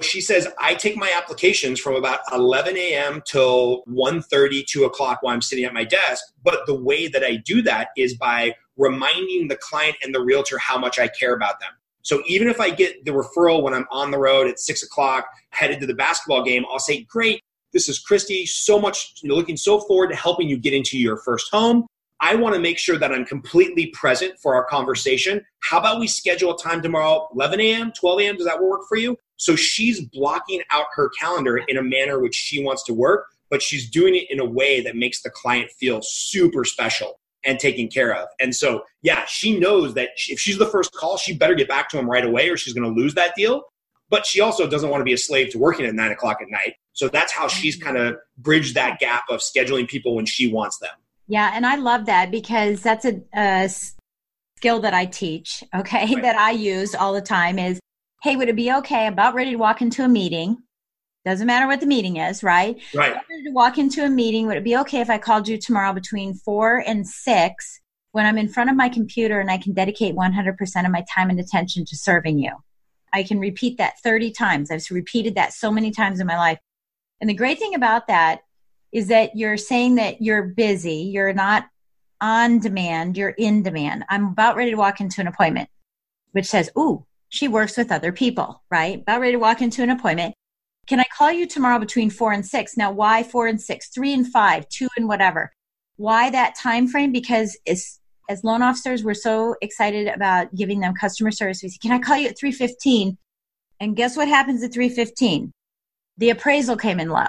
[0.00, 3.20] She says, I take my applications from about 11 a.m.
[3.26, 6.24] till 1.30, 2 o'clock while I'm sitting at my desk.
[6.44, 10.56] But the way that I do that is by reminding the client and the realtor
[10.58, 11.70] how much I care about them.
[12.02, 15.26] So even if I get the referral when I'm on the road at six o'clock,
[15.50, 18.46] headed to the basketball game, I'll say, Great, this is Christy.
[18.46, 21.86] So much, you looking so forward to helping you get into your first home.
[22.20, 25.44] I want to make sure that I'm completely present for our conversation.
[25.60, 28.36] How about we schedule a time tomorrow, 11 a.m., 12 a.m.?
[28.36, 29.16] Does that work for you?
[29.38, 33.62] So she's blocking out her calendar in a manner which she wants to work, but
[33.62, 37.88] she's doing it in a way that makes the client feel super special and taken
[37.88, 38.28] care of.
[38.40, 41.88] And so, yeah, she knows that if she's the first call, she better get back
[41.90, 43.62] to him right away or she's going to lose that deal.
[44.10, 46.48] But she also doesn't want to be a slave to working at nine o'clock at
[46.50, 46.74] night.
[46.94, 47.84] So that's how she's mm-hmm.
[47.84, 50.90] kind of bridged that gap of scheduling people when she wants them.
[51.28, 53.68] Yeah, and I love that because that's a, a
[54.56, 56.22] skill that I teach, okay, right.
[56.22, 57.78] that I use all the time is
[58.22, 59.06] hey, would it be okay?
[59.06, 60.58] About ready to walk into a meeting.
[61.24, 62.80] Doesn't matter what the meeting is, right?
[62.94, 63.14] Right.
[63.28, 66.34] To walk into a meeting, would it be okay if I called you tomorrow between
[66.34, 67.80] four and six
[68.12, 71.30] when I'm in front of my computer and I can dedicate 100% of my time
[71.30, 72.52] and attention to serving you?
[73.12, 74.70] I can repeat that 30 times.
[74.70, 76.58] I've repeated that so many times in my life.
[77.20, 78.40] And the great thing about that
[78.92, 81.66] is that you're saying that you're busy, you're not
[82.20, 84.04] on demand, you're in demand.
[84.08, 85.68] I'm about ready to walk into an appointment,
[86.32, 89.00] which says, Ooh, she works with other people, right?
[89.00, 90.34] About ready to walk into an appointment.
[90.86, 92.76] Can I call you tomorrow between four and six?
[92.76, 95.52] Now, why four and six, three and five, two and whatever?
[95.96, 97.12] Why that time frame?
[97.12, 101.62] Because as, as loan officers, we're so excited about giving them customer service.
[101.62, 103.18] We say, Can I call you at 315?
[103.80, 105.52] And guess what happens at 315?
[106.16, 107.26] The appraisal came in low.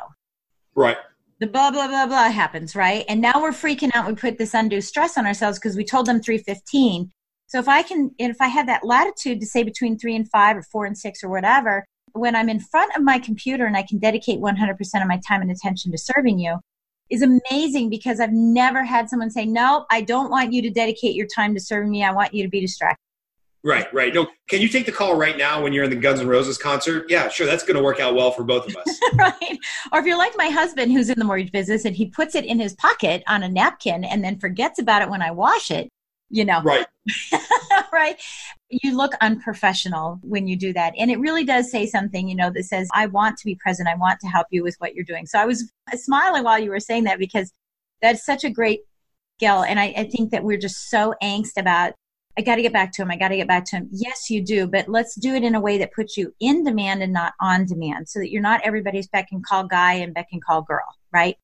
[0.73, 0.97] Right.
[1.39, 3.05] The blah blah blah blah happens, right?
[3.07, 4.07] And now we're freaking out.
[4.07, 7.11] We put this undue stress on ourselves because we told them 315.
[7.49, 10.29] So if I can, and if I have that latitude to say between three and
[10.29, 11.83] five or four and six or whatever,
[12.13, 15.41] when I'm in front of my computer and I can dedicate 100% of my time
[15.41, 16.59] and attention to serving you
[17.09, 21.15] is amazing because I've never had someone say, no, I don't want you to dedicate
[21.15, 22.03] your time to serving me.
[22.03, 22.99] I want you to be distracted.
[23.63, 24.13] Right, right.
[24.13, 26.57] No, can you take the call right now when you're in the Guns N' Roses
[26.57, 27.07] concert?
[27.09, 27.47] Yeah, sure.
[27.47, 28.99] That's going to work out well for both of us.
[29.15, 29.57] right.
[29.91, 32.45] Or if you're like my husband who's in the mortgage business and he puts it
[32.45, 35.89] in his pocket on a napkin and then forgets about it when I wash it,
[36.29, 36.61] you know.
[36.63, 36.85] Right.
[37.93, 38.17] right.
[38.69, 40.93] You look unprofessional when you do that.
[40.97, 43.89] And it really does say something, you know, that says, I want to be present.
[43.89, 45.25] I want to help you with what you're doing.
[45.25, 47.51] So I was smiling while you were saying that because
[48.01, 48.81] that's such a great
[49.37, 49.63] skill.
[49.63, 51.93] And I, I think that we're just so angst about,
[52.37, 53.11] I got to get back to him.
[53.11, 53.89] I got to get back to him.
[53.91, 54.67] Yes, you do.
[54.67, 57.65] But let's do it in a way that puts you in demand and not on
[57.65, 60.95] demand so that you're not everybody's beck and call guy and beck and call girl,
[61.11, 61.35] right?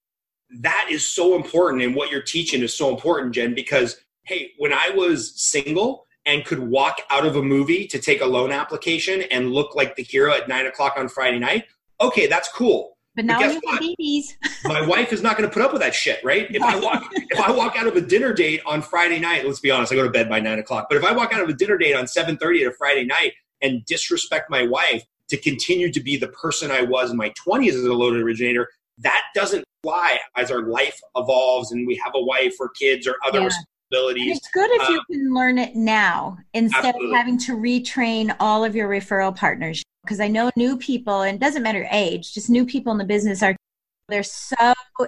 [0.59, 1.83] That is so important.
[1.83, 6.43] And what you're teaching is so important, Jen, because hey, when I was single and
[6.43, 10.03] could walk out of a movie to take a loan application and look like the
[10.03, 11.65] hero at nine o'clock on Friday night,
[12.01, 12.97] okay, that's cool.
[13.15, 14.37] But now you have babies.
[14.65, 16.47] my wife is not going to put up with that shit, right?
[16.49, 19.61] If I walk, if I walk out of a dinner date on Friday night, let's
[19.61, 20.87] be honest, I go to bed by nine o'clock.
[20.89, 23.05] But if I walk out of a dinner date on seven thirty at a Friday
[23.05, 27.31] night and disrespect my wife to continue to be the person I was in my
[27.37, 32.11] twenties as a loan originator, that doesn't fly as our life evolves and we have
[32.15, 33.49] a wife or kids or other yeah
[33.95, 34.37] abilities.
[34.37, 37.11] It's good if you um, can learn it now instead absolutely.
[37.11, 39.83] of having to retrain all of your referral partners.
[40.03, 43.05] Because I know new people, and it doesn't matter age, just new people in the
[43.05, 43.55] business are
[44.07, 44.55] they're so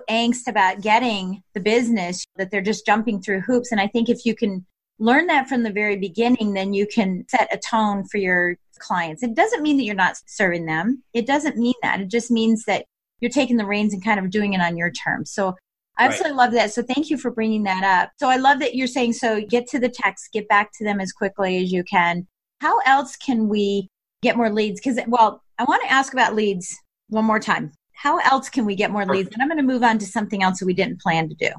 [0.09, 3.71] angst about getting the business that they're just jumping through hoops.
[3.71, 4.65] And I think if you can
[4.97, 9.21] learn that from the very beginning, then you can set a tone for your clients.
[9.21, 11.03] It doesn't mean that you're not serving them.
[11.13, 12.01] It doesn't mean that.
[12.01, 12.85] It just means that
[13.19, 15.31] you're taking the reins and kind of doing it on your terms.
[15.31, 15.55] So
[15.97, 16.45] I absolutely right.
[16.45, 16.73] love that.
[16.73, 18.11] So thank you for bringing that up.
[18.19, 20.99] So I love that you're saying so get to the text, get back to them
[20.99, 22.27] as quickly as you can.
[22.61, 23.89] How else can we
[24.21, 24.79] get more leads?
[24.79, 26.75] Because well, I want to ask about leads
[27.09, 27.71] one more time.
[27.93, 29.29] How else can we get more leads?
[29.33, 31.49] And I'm going to move on to something else that we didn't plan to do.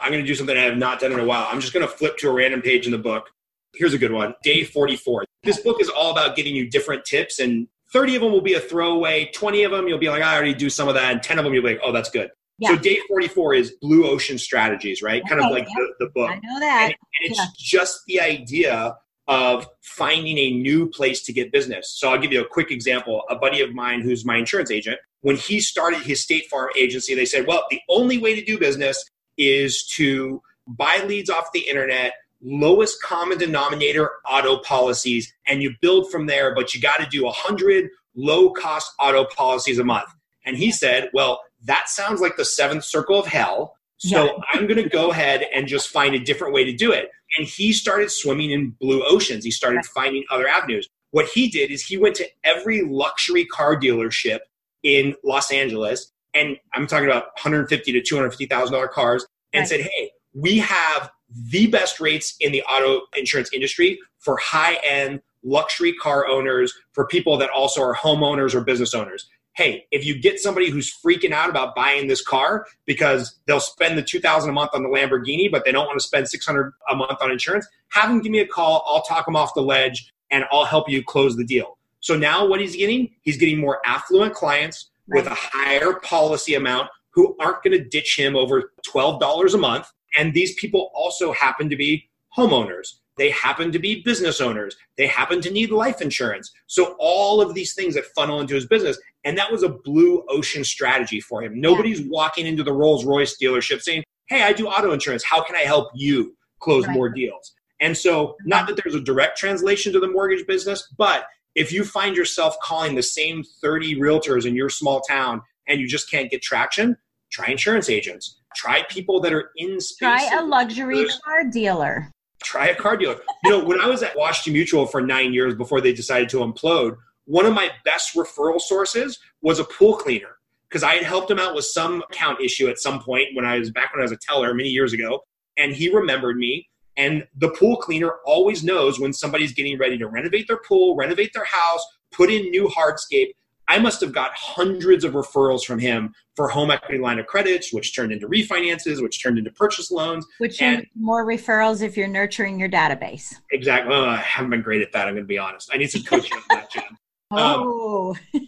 [0.00, 1.48] I'm going to do something I have not done in a while.
[1.50, 3.28] I'm just going to flip to a random page in the book.
[3.74, 4.34] Here's a good one.
[4.44, 5.24] Day 44.
[5.42, 8.54] This book is all about getting you different tips, and 30 of them will be
[8.54, 9.30] a throwaway.
[9.34, 11.12] 20 of them, you'll be like, I already do some of that.
[11.12, 12.30] And 10 of them, you'll be like, oh, that's good.
[12.58, 12.70] Yeah.
[12.70, 15.22] So day 44 is blue ocean strategies, right?
[15.22, 15.74] Okay, kind of oh, like yeah.
[15.98, 16.30] the, the, book.
[16.30, 16.84] I know that.
[16.84, 17.46] And, and it's yeah.
[17.56, 18.96] just the idea
[19.28, 21.94] of finding a new place to get business.
[21.98, 23.22] So I'll give you a quick example.
[23.28, 27.14] A buddy of mine who's my insurance agent, when he started his State Farm agency,
[27.14, 29.04] they said, well, the only way to do business
[29.36, 36.10] is to buy leads off the internet, lowest common denominator auto policies, and you build
[36.10, 40.08] from there, but you got to do 100 low cost auto policies a month.
[40.44, 43.76] And he said, well, that sounds like the seventh circle of hell.
[43.98, 44.32] So yeah.
[44.52, 47.10] I'm going to go ahead and just find a different way to do it.
[47.36, 49.44] And he started swimming in blue oceans.
[49.44, 50.88] He started finding other avenues.
[51.10, 54.40] What he did is he went to every luxury car dealership
[54.82, 59.68] in Los Angeles, and I'm talking about 150 to 250 thousand dollar cars, and right.
[59.68, 61.10] said, "Hey, we have
[61.50, 67.06] the best rates in the auto insurance industry for high end luxury car owners, for
[67.06, 69.28] people that also are homeowners or business owners."
[69.58, 73.98] Hey, if you get somebody who's freaking out about buying this car because they'll spend
[73.98, 76.94] the 2000 a month on the Lamborghini, but they don't want to spend 600 a
[76.94, 78.84] month on insurance, have them give me a call.
[78.86, 81.76] I'll talk them off the ledge and I'll help you close the deal.
[81.98, 86.88] So now what he's getting, he's getting more affluent clients with a higher policy amount
[87.10, 89.90] who aren't going to ditch him over $12 a month.
[90.16, 93.00] And these people also happen to be homeowners.
[93.18, 94.76] They happen to be business owners.
[94.96, 96.52] They happen to need life insurance.
[96.66, 98.98] So all of these things that funnel into his business.
[99.24, 101.60] And that was a blue ocean strategy for him.
[101.60, 102.06] Nobody's yeah.
[102.08, 105.24] walking into the Rolls Royce dealership saying, Hey, I do auto insurance.
[105.24, 106.94] How can I help you close right.
[106.94, 107.54] more deals?
[107.80, 111.84] And so, not that there's a direct translation to the mortgage business, but if you
[111.84, 116.30] find yourself calling the same 30 realtors in your small town and you just can't
[116.30, 116.96] get traction,
[117.30, 118.40] try insurance agents.
[118.56, 120.28] Try people that are in space.
[120.28, 123.16] Try a luxury car dealer try a car dealer.
[123.44, 126.38] You know, when I was at Washington Mutual for nine years before they decided to
[126.38, 131.30] implode, one of my best referral sources was a pool cleaner because I had helped
[131.30, 134.04] him out with some account issue at some point when I was back when I
[134.04, 135.20] was a teller many years ago.
[135.56, 136.68] And he remembered me.
[136.96, 141.32] And the pool cleaner always knows when somebody's getting ready to renovate their pool, renovate
[141.32, 143.30] their house, put in new hardscape.
[143.68, 147.72] I must have got hundreds of referrals from him for home equity line of credits,
[147.72, 150.26] which turned into refinances, which turned into purchase loans.
[150.38, 153.34] Which and more referrals if you're nurturing your database.
[153.52, 153.90] Exactly.
[153.90, 155.06] Well, I haven't been great at that.
[155.06, 155.70] I'm going to be honest.
[155.72, 156.84] I need some coaching on that, Jen.
[157.30, 158.16] Oh.
[158.34, 158.40] Um,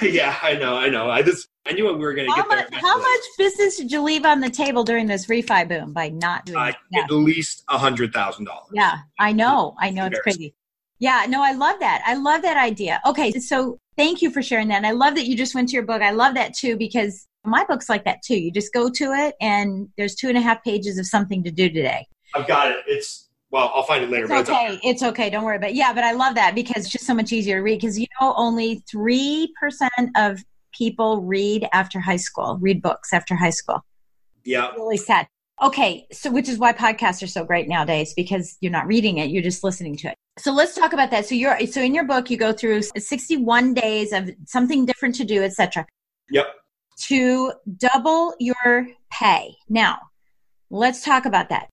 [0.02, 1.10] yeah, I know, I know.
[1.10, 2.78] I just I knew we were going to get much, there.
[2.80, 6.46] How much business did you leave on the table during this refi boom by not
[6.46, 6.72] doing uh.
[6.94, 8.70] At least a hundred thousand dollars.
[8.72, 9.74] Yeah, I know.
[9.80, 10.54] I know it's crazy.
[11.00, 12.02] Yeah, no, I love that.
[12.06, 13.00] I love that idea.
[13.06, 14.76] Okay, so thank you for sharing that.
[14.76, 16.00] And I love that you just went to your book.
[16.00, 18.38] I love that too because my book's like that too.
[18.38, 21.50] You just go to it and there's two and a half pages of something to
[21.50, 22.06] do today.
[22.34, 22.84] I've got it.
[22.86, 24.24] It's well, I'll find it later.
[24.30, 24.74] It's okay.
[24.74, 25.30] It's, it's, okay.
[25.30, 25.76] Don't worry about it.
[25.76, 28.06] Yeah, but I love that because it's just so much easier to read because you
[28.20, 33.82] know only three percent of people read after high school, read books after high school.
[34.44, 34.70] Yeah.
[34.72, 35.26] really sad.
[35.60, 39.30] Okay, so which is why podcasts are so great nowadays because you're not reading it,
[39.30, 40.14] you're just listening to it.
[40.38, 41.26] So let's talk about that.
[41.26, 45.24] So you're so in your book you go through 61 days of something different to
[45.24, 45.84] do, etc.
[46.30, 46.46] Yep.
[47.08, 49.56] To double your pay.
[49.68, 49.98] Now,
[50.70, 51.68] let's talk about that.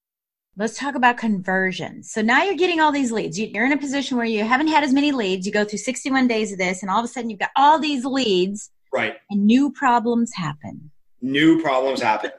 [0.58, 2.12] Let's talk about conversions.
[2.12, 3.38] So now you're getting all these leads.
[3.38, 5.45] You're in a position where you haven't had as many leads.
[5.45, 7.78] You go through 61 days of this, and all of a sudden you've got all
[7.78, 8.71] these leads.
[8.93, 9.17] Right.
[9.30, 12.32] And new problems happen new problems happen.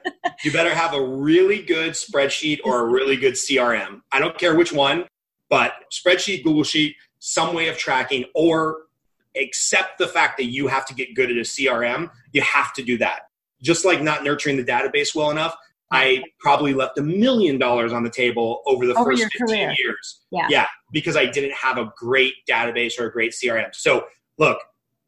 [0.44, 4.00] you better have a really good spreadsheet or a really good CRM.
[4.12, 5.06] I don't care which one,
[5.48, 8.86] but spreadsheet, Google Sheet, some way of tracking, or
[9.36, 12.10] accept the fact that you have to get good at a CRM.
[12.32, 13.22] You have to do that.
[13.62, 15.56] Just like not nurturing the database well enough,
[15.90, 19.74] I probably left a million dollars on the table over the over first 15 career.
[19.78, 20.20] years.
[20.30, 20.46] Yeah.
[20.50, 23.74] yeah, because I didn't have a great database or a great CRM.
[23.74, 24.06] So,
[24.38, 24.58] look,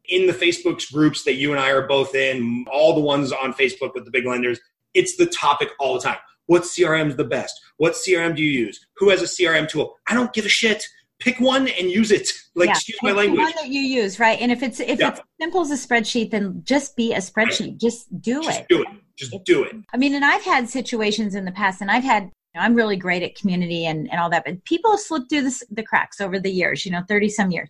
[0.09, 3.53] in the Facebook's groups that you and I are both in, all the ones on
[3.53, 4.59] Facebook with the big lenders,
[4.93, 6.17] it's the topic all the time.
[6.47, 7.53] What CRM is the best?
[7.77, 8.85] What CRM do you use?
[8.97, 9.95] Who has a CRM tool?
[10.07, 10.83] I don't give a shit.
[11.19, 12.29] Pick one and use it.
[12.55, 13.39] Like yeah, excuse my language.
[13.39, 14.39] One that you use, right?
[14.39, 15.09] And if it's if yeah.
[15.09, 17.77] it's simple as a spreadsheet, then just be a spreadsheet.
[17.77, 18.45] Just do it.
[18.45, 18.67] just it.
[18.69, 18.87] Do it.
[19.17, 19.75] Just it, do it.
[19.93, 22.73] I mean, and I've had situations in the past, and I've had you know, I'm
[22.73, 26.19] really great at community and, and all that, but people slip through the, the cracks
[26.19, 27.69] over the years, you know, 30 some years.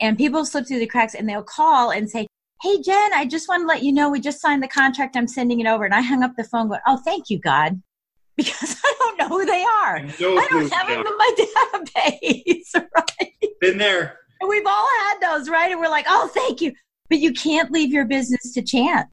[0.00, 2.26] And people slip through the cracks and they'll call and say,
[2.62, 5.16] Hey, Jen, I just want to let you know we just signed the contract.
[5.16, 5.84] I'm sending it over.
[5.84, 7.80] And I hung up the phone going, Oh, thank you, God.
[8.36, 10.02] Because I don't know who they are.
[10.20, 11.30] No I don't have them in my
[11.94, 13.32] database, right?
[13.62, 14.18] Been there.
[14.42, 15.70] And we've all had those, right?
[15.70, 16.74] And we're like, Oh, thank you.
[17.08, 19.08] But you can't leave your business to chance.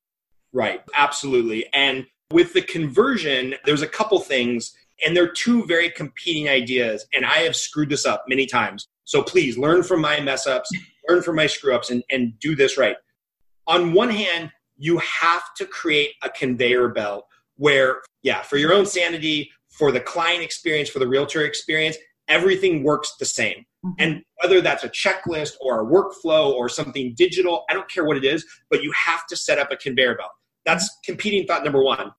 [0.51, 1.65] Right, absolutely.
[1.73, 4.73] And with the conversion, there's a couple things,
[5.05, 7.05] and they're two very competing ideas.
[7.13, 8.87] And I have screwed this up many times.
[9.05, 10.69] So please learn from my mess ups,
[11.09, 12.95] learn from my screw ups, and, and do this right.
[13.67, 17.25] On one hand, you have to create a conveyor belt
[17.57, 21.97] where, yeah, for your own sanity, for the client experience, for the realtor experience,
[22.27, 23.65] everything works the same.
[23.85, 23.93] Mm-hmm.
[23.99, 28.17] And whether that's a checklist or a workflow or something digital, I don't care what
[28.17, 30.31] it is, but you have to set up a conveyor belt.
[30.65, 32.11] That's competing thought number one.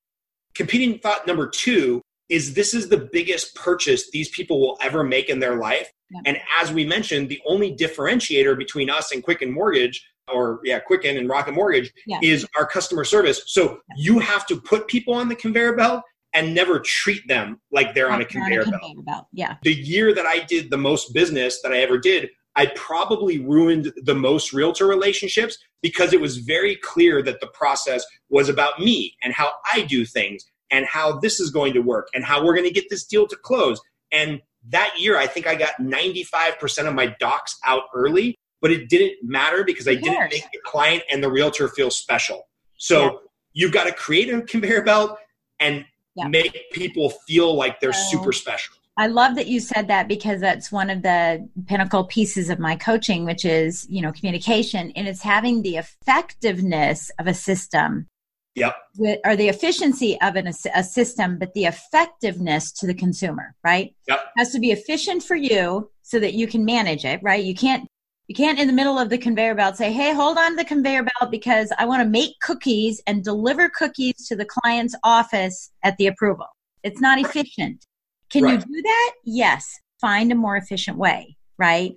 [0.53, 5.29] Competing thought number two is this is the biggest purchase these people will ever make
[5.29, 5.91] in their life.
[6.11, 6.21] Yeah.
[6.25, 11.17] And as we mentioned, the only differentiator between us and Quicken Mortgage, or yeah, Quicken
[11.17, 12.19] and Rocket Mortgage, Yeah.
[12.21, 13.43] is our customer service.
[13.47, 16.03] So you have to put people on the conveyor belt
[16.33, 19.25] and never treat them like they're on a conveyor belt conveyor belt.
[19.31, 19.55] Yeah.
[19.63, 23.91] the year that I did the most business that I ever did, I probably ruined
[24.03, 29.15] the most realtor relationships because it was very clear that the process was about me
[29.23, 32.55] and how I do things and how this is going to work and how we're
[32.55, 33.79] going to get this deal to close.
[34.11, 38.89] And that year, I think I got 95% of my docs out early, but it
[38.89, 42.47] didn't matter because I didn't make the client and the realtor feel special.
[42.77, 43.11] So Yeah.
[43.53, 45.17] you've got to create a conveyor belt
[45.59, 45.85] and
[46.15, 46.27] Yeah.
[46.27, 48.75] make people feel like they're super special.
[48.97, 52.77] I love that you said that because that's one of the pinnacle pieces of my
[52.77, 58.07] coaching, which is, you know, communication and it's having the effectiveness of a system
[58.55, 58.75] Yep.
[58.97, 63.93] with, or the efficiency of an, a system, but the effectiveness to the consumer, right?
[64.07, 64.19] Yep.
[64.37, 67.43] has to be efficient for you so that you can manage it, right?
[67.43, 67.87] You can't
[68.27, 70.65] you can't in the middle of the conveyor belt say, "Hey, hold on to the
[70.65, 75.71] conveyor belt because I want to make cookies and deliver cookies to the client's office
[75.83, 76.47] at the approval."
[76.81, 77.85] It's not efficient.
[78.31, 79.11] Can you do that?
[79.23, 79.79] Yes.
[80.01, 81.93] Find a more efficient way, right?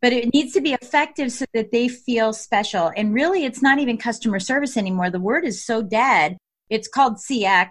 [0.00, 2.92] But it needs to be effective so that they feel special.
[2.96, 5.10] And really, it's not even customer service anymore.
[5.10, 6.36] The word is so dead.
[6.70, 7.70] It's called CX.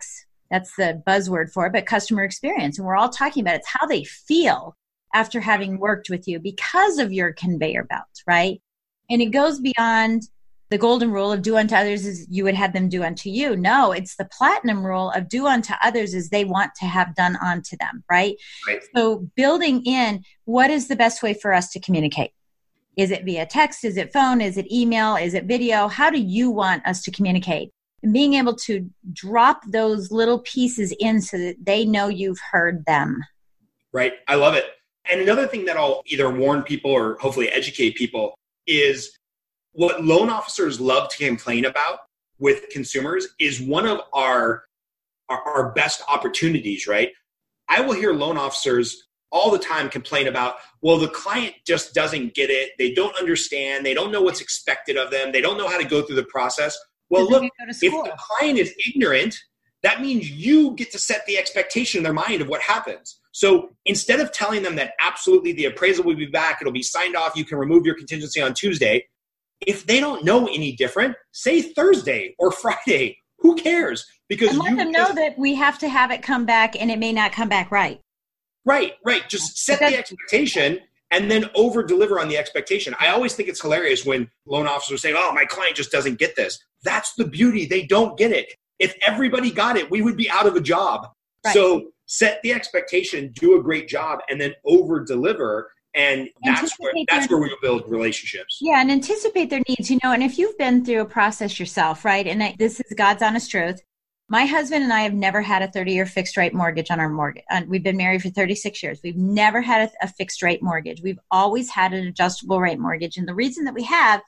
[0.51, 2.78] That's the buzzword for it, but customer experience.
[2.78, 3.59] And we're all talking about it.
[3.59, 4.75] it's how they feel
[5.13, 8.61] after having worked with you because of your conveyor belt, right?
[9.09, 10.23] And it goes beyond
[10.70, 13.55] the golden rule of do unto others is you would have them do unto you.
[13.55, 17.38] No, it's the platinum rule of do unto others as they want to have done
[17.38, 18.36] unto them, right?
[18.68, 18.82] Right.
[18.95, 22.32] So building in what is the best way for us to communicate?
[22.97, 23.86] Is it via text?
[23.86, 24.41] Is it phone?
[24.41, 25.15] Is it email?
[25.15, 25.88] Is it video?
[25.88, 27.72] How do you want us to communicate?
[28.03, 32.86] And being able to drop those little pieces in so that they know you've heard
[32.86, 33.24] them.
[33.93, 34.13] Right.
[34.28, 34.65] I love it.
[35.09, 39.16] And another thing that I'll either warn people or hopefully educate people is
[39.78, 41.99] what loan officers love to complain about
[42.39, 44.63] with consumers is one of our,
[45.30, 47.11] our, our best opportunities, right?
[47.69, 52.34] I will hear loan officers all the time complain about, well, the client just doesn't
[52.34, 52.71] get it.
[52.80, 53.86] They don't understand.
[53.86, 55.32] They don't know what's expected of them.
[55.32, 56.75] They don't know how to go through the process.
[57.11, 59.38] Well, look, if the client is ignorant,
[59.84, 63.19] that means you get to set the expectation in their mind of what happens.
[63.32, 67.15] So instead of telling them that absolutely the appraisal will be back, it'll be signed
[67.15, 69.05] off, you can remove your contingency on Tuesday,
[69.62, 73.18] if they don't know any different, say Thursday or Friday.
[73.39, 74.05] Who cares?
[74.30, 76.89] Because and let them know just- that we have to have it come back and
[76.91, 78.01] it may not come back right.
[78.66, 79.30] Right, right.
[79.30, 80.80] Just set the expectation
[81.12, 82.93] and then over deliver on the expectation.
[82.99, 86.36] I always think it's hilarious when loan officers say, Oh, my client just doesn't get
[86.36, 86.60] this.
[86.84, 87.66] That's the beauty.
[87.66, 88.53] They don't get it.
[88.80, 91.08] If everybody got it, we would be out of a job.
[91.45, 91.53] Right.
[91.53, 95.72] So set the expectation, do a great job, and then over deliver.
[95.98, 98.60] And that's where that's where we build relationships.
[98.62, 100.12] Yeah, and anticipate their needs, you know.
[100.12, 102.28] And if you've been through a process yourself, right?
[102.28, 103.82] And I, this is God's honest truth.
[104.30, 107.10] My husband and I have never had a 30 year fixed rate mortgage on our
[107.10, 107.45] mortgage.
[107.66, 109.00] We've been married for 36 years.
[109.04, 111.02] We've never had a, a fixed rate mortgage.
[111.02, 113.18] We've always had an adjustable rate mortgage.
[113.18, 114.22] And the reason that we have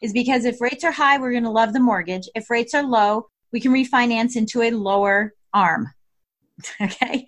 [0.00, 2.28] is because if rates are high, we're going to love the mortgage.
[2.34, 5.88] If rates are low, we can refinance into a lower arm.
[6.80, 7.26] okay.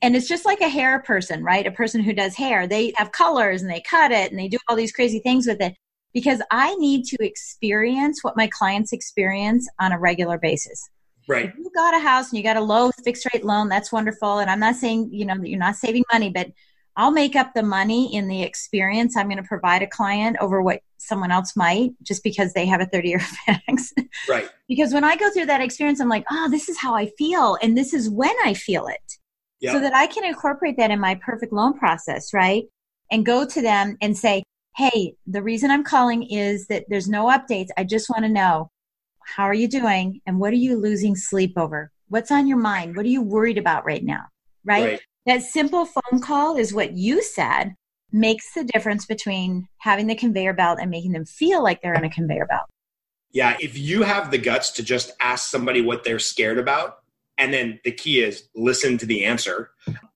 [0.00, 1.66] And it's just like a hair person, right?
[1.66, 4.58] A person who does hair, they have colors and they cut it and they do
[4.68, 5.76] all these crazy things with it
[6.12, 10.88] because I need to experience what my clients experience on a regular basis.
[11.28, 11.50] Right.
[11.50, 14.38] If you got a house and you got a low fixed rate loan, that's wonderful.
[14.38, 16.48] And I'm not saying, you know, that you're not saving money, but
[16.96, 20.60] I'll make up the money in the experience I'm going to provide a client over
[20.60, 23.20] what someone else might just because they have a 30 year
[23.66, 23.92] fix.
[24.28, 24.48] Right.
[24.68, 27.56] because when I go through that experience, I'm like, oh, this is how I feel.
[27.62, 29.18] And this is when I feel it.
[29.60, 29.72] Yeah.
[29.72, 32.64] So that I can incorporate that in my perfect loan process, right?
[33.10, 34.42] And go to them and say,
[34.74, 37.68] Hey, the reason I'm calling is that there's no updates.
[37.76, 38.70] I just want to know
[39.24, 41.92] how are you doing and what are you losing sleep over?
[42.08, 42.96] What's on your mind?
[42.96, 44.24] What are you worried about right now?
[44.64, 44.84] Right?
[44.84, 45.00] right.
[45.26, 47.74] That simple phone call is what you said
[48.10, 52.04] makes the difference between having the conveyor belt and making them feel like they're in
[52.04, 52.66] a conveyor belt.
[53.30, 56.98] Yeah, if you have the guts to just ask somebody what they're scared about,
[57.38, 59.70] and then the key is listen to the answer,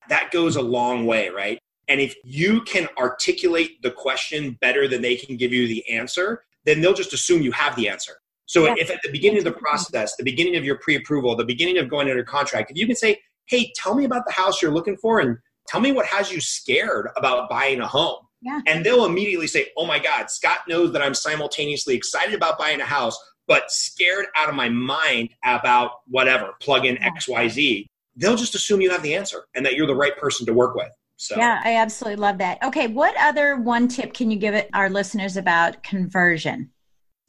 [0.09, 1.59] that goes a long way, right?
[1.89, 6.43] And if you can articulate the question better than they can give you the answer,
[6.65, 8.15] then they'll just assume you have the answer.
[8.47, 11.79] So if at the beginning of the process, the beginning of your pre-approval, the beginning
[11.79, 14.73] of going under contract, if you can say, "Hey, tell me about the house you're
[14.73, 15.39] looking for and
[15.69, 18.61] tell me what has you scared about buying a home." Yeah.
[18.67, 22.81] And they'll immediately say, "Oh my god, Scott knows that I'm simultaneously excited about buying
[22.81, 23.19] a house
[23.49, 27.87] but scared out of my mind about whatever, plug in XYZ."
[28.17, 30.75] They'll just assume you have the answer and that you're the right person to work
[30.75, 30.91] with.
[31.17, 32.63] So Yeah, I absolutely love that.
[32.63, 36.71] Okay, what other one tip can you give it our listeners about conversion?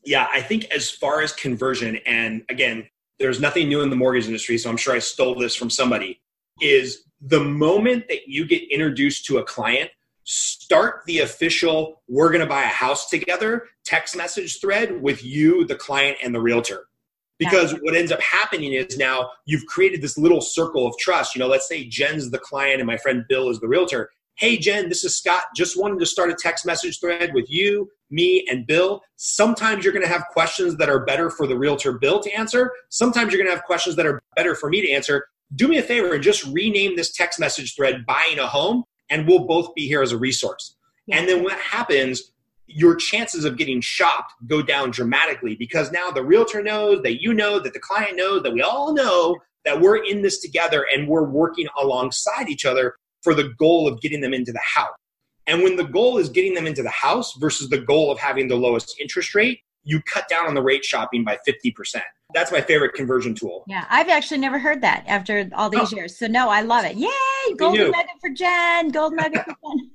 [0.04, 2.88] Yeah, I think as far as conversion, and again,
[3.20, 6.22] there's nothing new in the mortgage industry, so I'm sure I stole this from somebody,
[6.62, 9.90] is the moment that you get introduced to a client,
[10.24, 15.66] start the official we're going to buy a house together text message thread with you,
[15.66, 16.88] the client, and the realtor.
[17.40, 21.36] Because what ends up happening is now you've created this little circle of trust.
[21.36, 24.10] You know, let's say Jen's the client and my friend Bill is the realtor.
[24.40, 25.46] Hey, Jen, this is Scott.
[25.56, 29.02] Just wanted to start a text message thread with you, me, and Bill.
[29.16, 32.72] Sometimes you're going to have questions that are better for the realtor Bill to answer.
[32.90, 35.26] Sometimes you're going to have questions that are better for me to answer.
[35.56, 39.28] Do me a favor and just rename this text message thread Buying a Home, and
[39.28, 40.76] we'll both be here as a resource.
[41.08, 41.18] Yeah.
[41.18, 42.32] And then what happens,
[42.68, 47.34] your chances of getting shopped go down dramatically because now the realtor knows that you
[47.34, 49.36] know, that the client knows, that we all know
[49.66, 52.94] that we're in this together and we're working alongside each other
[53.28, 54.96] for the goal of getting them into the house.
[55.48, 58.48] And when the goal is getting them into the house versus the goal of having
[58.48, 62.02] the lowest interest rate, you cut down on the rate shopping by 50%.
[62.34, 63.66] That's my favorite conversion tool.
[63.68, 65.98] Yeah, I've actually never heard that after all these oh.
[65.98, 66.18] years.
[66.18, 66.96] So no, I love it.
[66.96, 67.10] Yay,
[67.58, 69.92] golden nugget for Jen, golden nugget for Jen.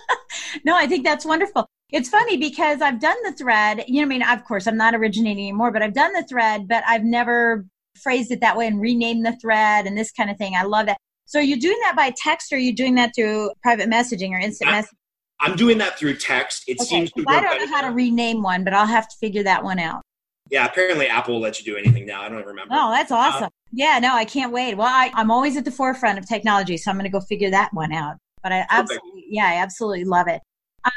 [0.66, 1.66] no, I think that's wonderful.
[1.92, 4.94] It's funny because I've done the thread, you know, I mean, of course, I'm not
[4.94, 7.64] originating anymore, but I've done the thread, but I've never
[8.02, 10.52] phrased it that way and renamed the thread and this kind of thing.
[10.54, 10.98] I love that.
[11.26, 14.30] So are you doing that by text or are you doing that through private messaging
[14.30, 14.94] or instant messaging?
[15.40, 16.64] I'm doing that through text.
[16.66, 16.86] It okay.
[16.86, 19.62] seems to I don't know how to rename one, but I'll have to figure that
[19.62, 20.02] one out.
[20.50, 22.22] Yeah, apparently Apple will let you do anything now.
[22.22, 22.72] I don't remember.
[22.74, 23.50] Oh, that's uh, awesome.
[23.72, 24.76] Yeah, no, I can't wait.
[24.76, 27.50] Well, I, am always at the forefront of technology, so I'm going to go figure
[27.50, 28.16] that one out.
[28.42, 30.40] But I absolutely, yeah, I absolutely love it.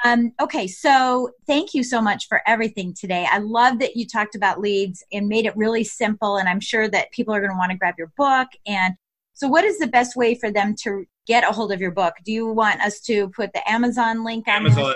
[0.05, 3.27] Um, okay, so thank you so much for everything today.
[3.29, 6.87] I love that you talked about leads and made it really simple, and I'm sure
[6.87, 8.93] that people are going to want to grab your book and
[9.39, 12.13] so, what is the best way for them to get a hold of your book?
[12.25, 14.65] Do you want us to put the Amazon link on?
[14.65, 14.95] Amazon.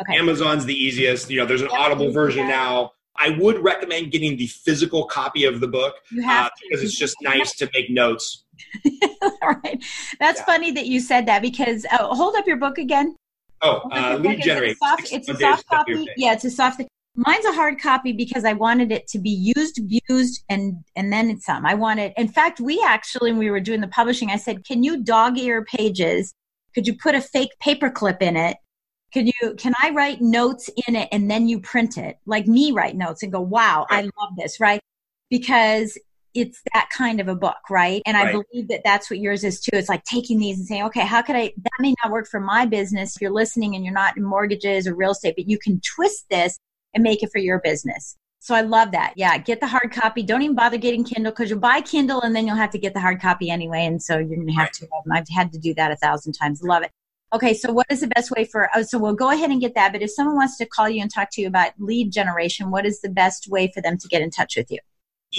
[0.00, 0.18] Okay.
[0.18, 1.30] Amazon's the easiest.
[1.30, 1.78] You know, there's an yep.
[1.78, 2.90] Audible version now.
[3.16, 5.94] I would recommend getting the physical copy of the book
[6.26, 8.44] uh, because it's just nice to make notes.
[9.22, 9.80] All right.
[10.18, 10.44] That's yeah.
[10.44, 13.14] funny that you said that because uh, hold up your book again.
[13.62, 14.76] Oh, uh, lead generate.
[14.82, 16.04] It's, it's a soft copy.
[16.16, 16.82] Yeah, it's a soft.
[17.16, 21.38] Mine's a hard copy because I wanted it to be used, abused, and and then
[21.40, 21.64] some.
[21.64, 22.12] I wanted.
[22.16, 25.38] In fact, we actually, when we were doing the publishing, I said, "Can you dog
[25.38, 26.34] ear pages?
[26.74, 28.56] Could you put a fake paperclip in it?
[29.12, 29.54] Can you?
[29.56, 33.22] Can I write notes in it and then you print it, like me write notes
[33.22, 34.80] and go, "Wow, I love this!" Right?
[35.30, 35.96] Because
[36.34, 38.02] it's that kind of a book, right?
[38.06, 38.28] And right.
[38.28, 39.70] I believe that that's what yours is too.
[39.76, 41.52] It's like taking these and saying, okay, how could I?
[41.56, 43.14] That may not work for my business.
[43.14, 46.26] If you're listening and you're not in mortgages or real estate, but you can twist
[46.30, 46.58] this
[46.94, 48.16] and make it for your business.
[48.44, 49.14] So I love that.
[49.16, 50.22] Yeah, get the hard copy.
[50.22, 52.92] Don't even bother getting Kindle because you'll buy Kindle and then you'll have to get
[52.92, 53.86] the hard copy anyway.
[53.86, 54.84] And so you're going to have to.
[54.84, 56.62] Um, I've had to do that a thousand times.
[56.62, 56.90] Love it.
[57.32, 58.68] Okay, so what is the best way for?
[58.74, 59.92] Oh, so we'll go ahead and get that.
[59.92, 62.84] But if someone wants to call you and talk to you about lead generation, what
[62.84, 64.78] is the best way for them to get in touch with you?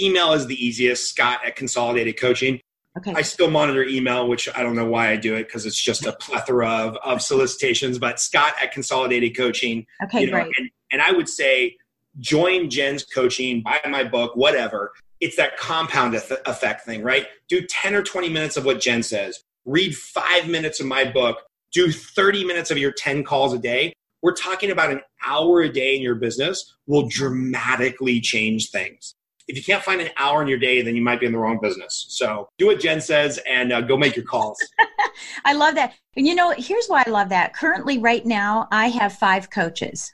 [0.00, 1.08] Email is the easiest.
[1.08, 2.60] Scott at Consolidated Coaching.
[2.96, 3.12] Okay.
[3.14, 6.06] I still monitor email, which I don't know why I do it because it's just
[6.06, 7.98] a plethora of, of solicitations.
[7.98, 9.86] But Scott at Consolidated Coaching.
[10.04, 10.52] Okay, you know, great.
[10.56, 11.76] And, and I would say
[12.18, 14.92] join Jen's coaching, buy my book, whatever.
[15.20, 17.26] It's that compound effect thing, right?
[17.48, 21.38] Do 10 or 20 minutes of what Jen says, read five minutes of my book,
[21.72, 23.92] do 30 minutes of your 10 calls a day.
[24.22, 29.14] We're talking about an hour a day in your business will dramatically change things.
[29.48, 31.38] If you can't find an hour in your day, then you might be in the
[31.38, 32.06] wrong business.
[32.08, 34.58] So do what Jen says and uh, go make your calls.
[35.44, 35.94] I love that.
[36.16, 37.54] And you know, here's why I love that.
[37.54, 40.12] Currently, right now, I have five coaches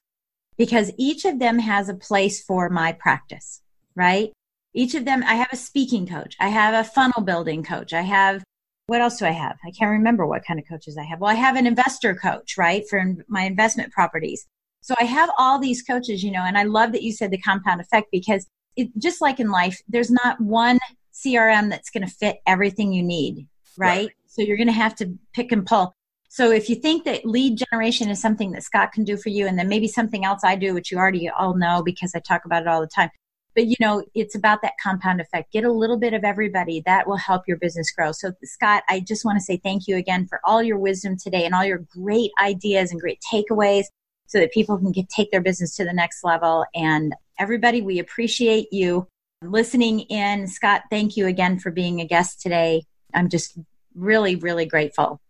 [0.58, 3.62] because each of them has a place for my practice,
[3.94, 4.32] right?
[4.74, 8.02] Each of them, I have a speaking coach, I have a funnel building coach, I
[8.02, 8.42] have
[8.86, 9.56] what else do I have?
[9.64, 11.20] I can't remember what kind of coaches I have.
[11.20, 14.46] Well, I have an investor coach, right, for my investment properties.
[14.82, 17.38] So I have all these coaches, you know, and I love that you said the
[17.38, 20.78] compound effect because it, just like in life, there's not one
[21.12, 23.46] CRM that's going to fit everything you need,
[23.76, 24.06] right?
[24.06, 24.10] right.
[24.26, 25.94] So you're going to have to pick and pull.
[26.28, 29.46] So if you think that lead generation is something that Scott can do for you,
[29.46, 32.46] and then maybe something else I do, which you already all know because I talk
[32.46, 33.10] about it all the time.
[33.54, 35.52] But you know, it's about that compound effect.
[35.52, 36.82] Get a little bit of everybody.
[36.86, 38.12] That will help your business grow.
[38.12, 41.44] So Scott, I just want to say thank you again for all your wisdom today
[41.44, 43.84] and all your great ideas and great takeaways
[44.32, 46.64] so that people can get, take their business to the next level.
[46.74, 49.06] And everybody, we appreciate you
[49.42, 50.46] listening in.
[50.46, 52.84] Scott, thank you again for being a guest today.
[53.12, 53.58] I'm just
[53.94, 55.20] really, really grateful.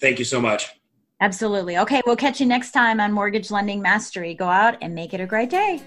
[0.00, 0.74] Thank you so much.
[1.20, 1.78] Absolutely.
[1.78, 4.34] Okay, we'll catch you next time on Mortgage Lending Mastery.
[4.34, 5.80] Go out and make it a great day.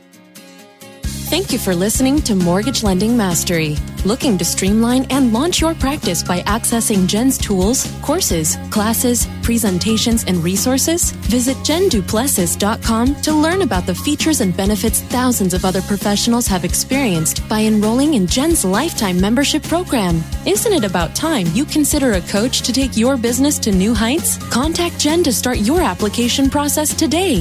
[1.33, 3.75] Thank you for listening to Mortgage Lending Mastery.
[4.05, 10.43] Looking to streamline and launch your practice by accessing Jen's tools, courses, classes, presentations, and
[10.43, 11.09] resources?
[11.33, 17.49] Visit jenduplessis.com to learn about the features and benefits thousands of other professionals have experienced
[17.49, 20.23] by enrolling in Jen's lifetime membership program.
[20.45, 24.37] Isn't it about time you consider a coach to take your business to new heights?
[24.51, 27.37] Contact Jen to start your application process today.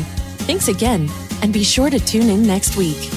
[0.49, 1.11] Thanks again,
[1.43, 3.11] and be sure to tune in next week.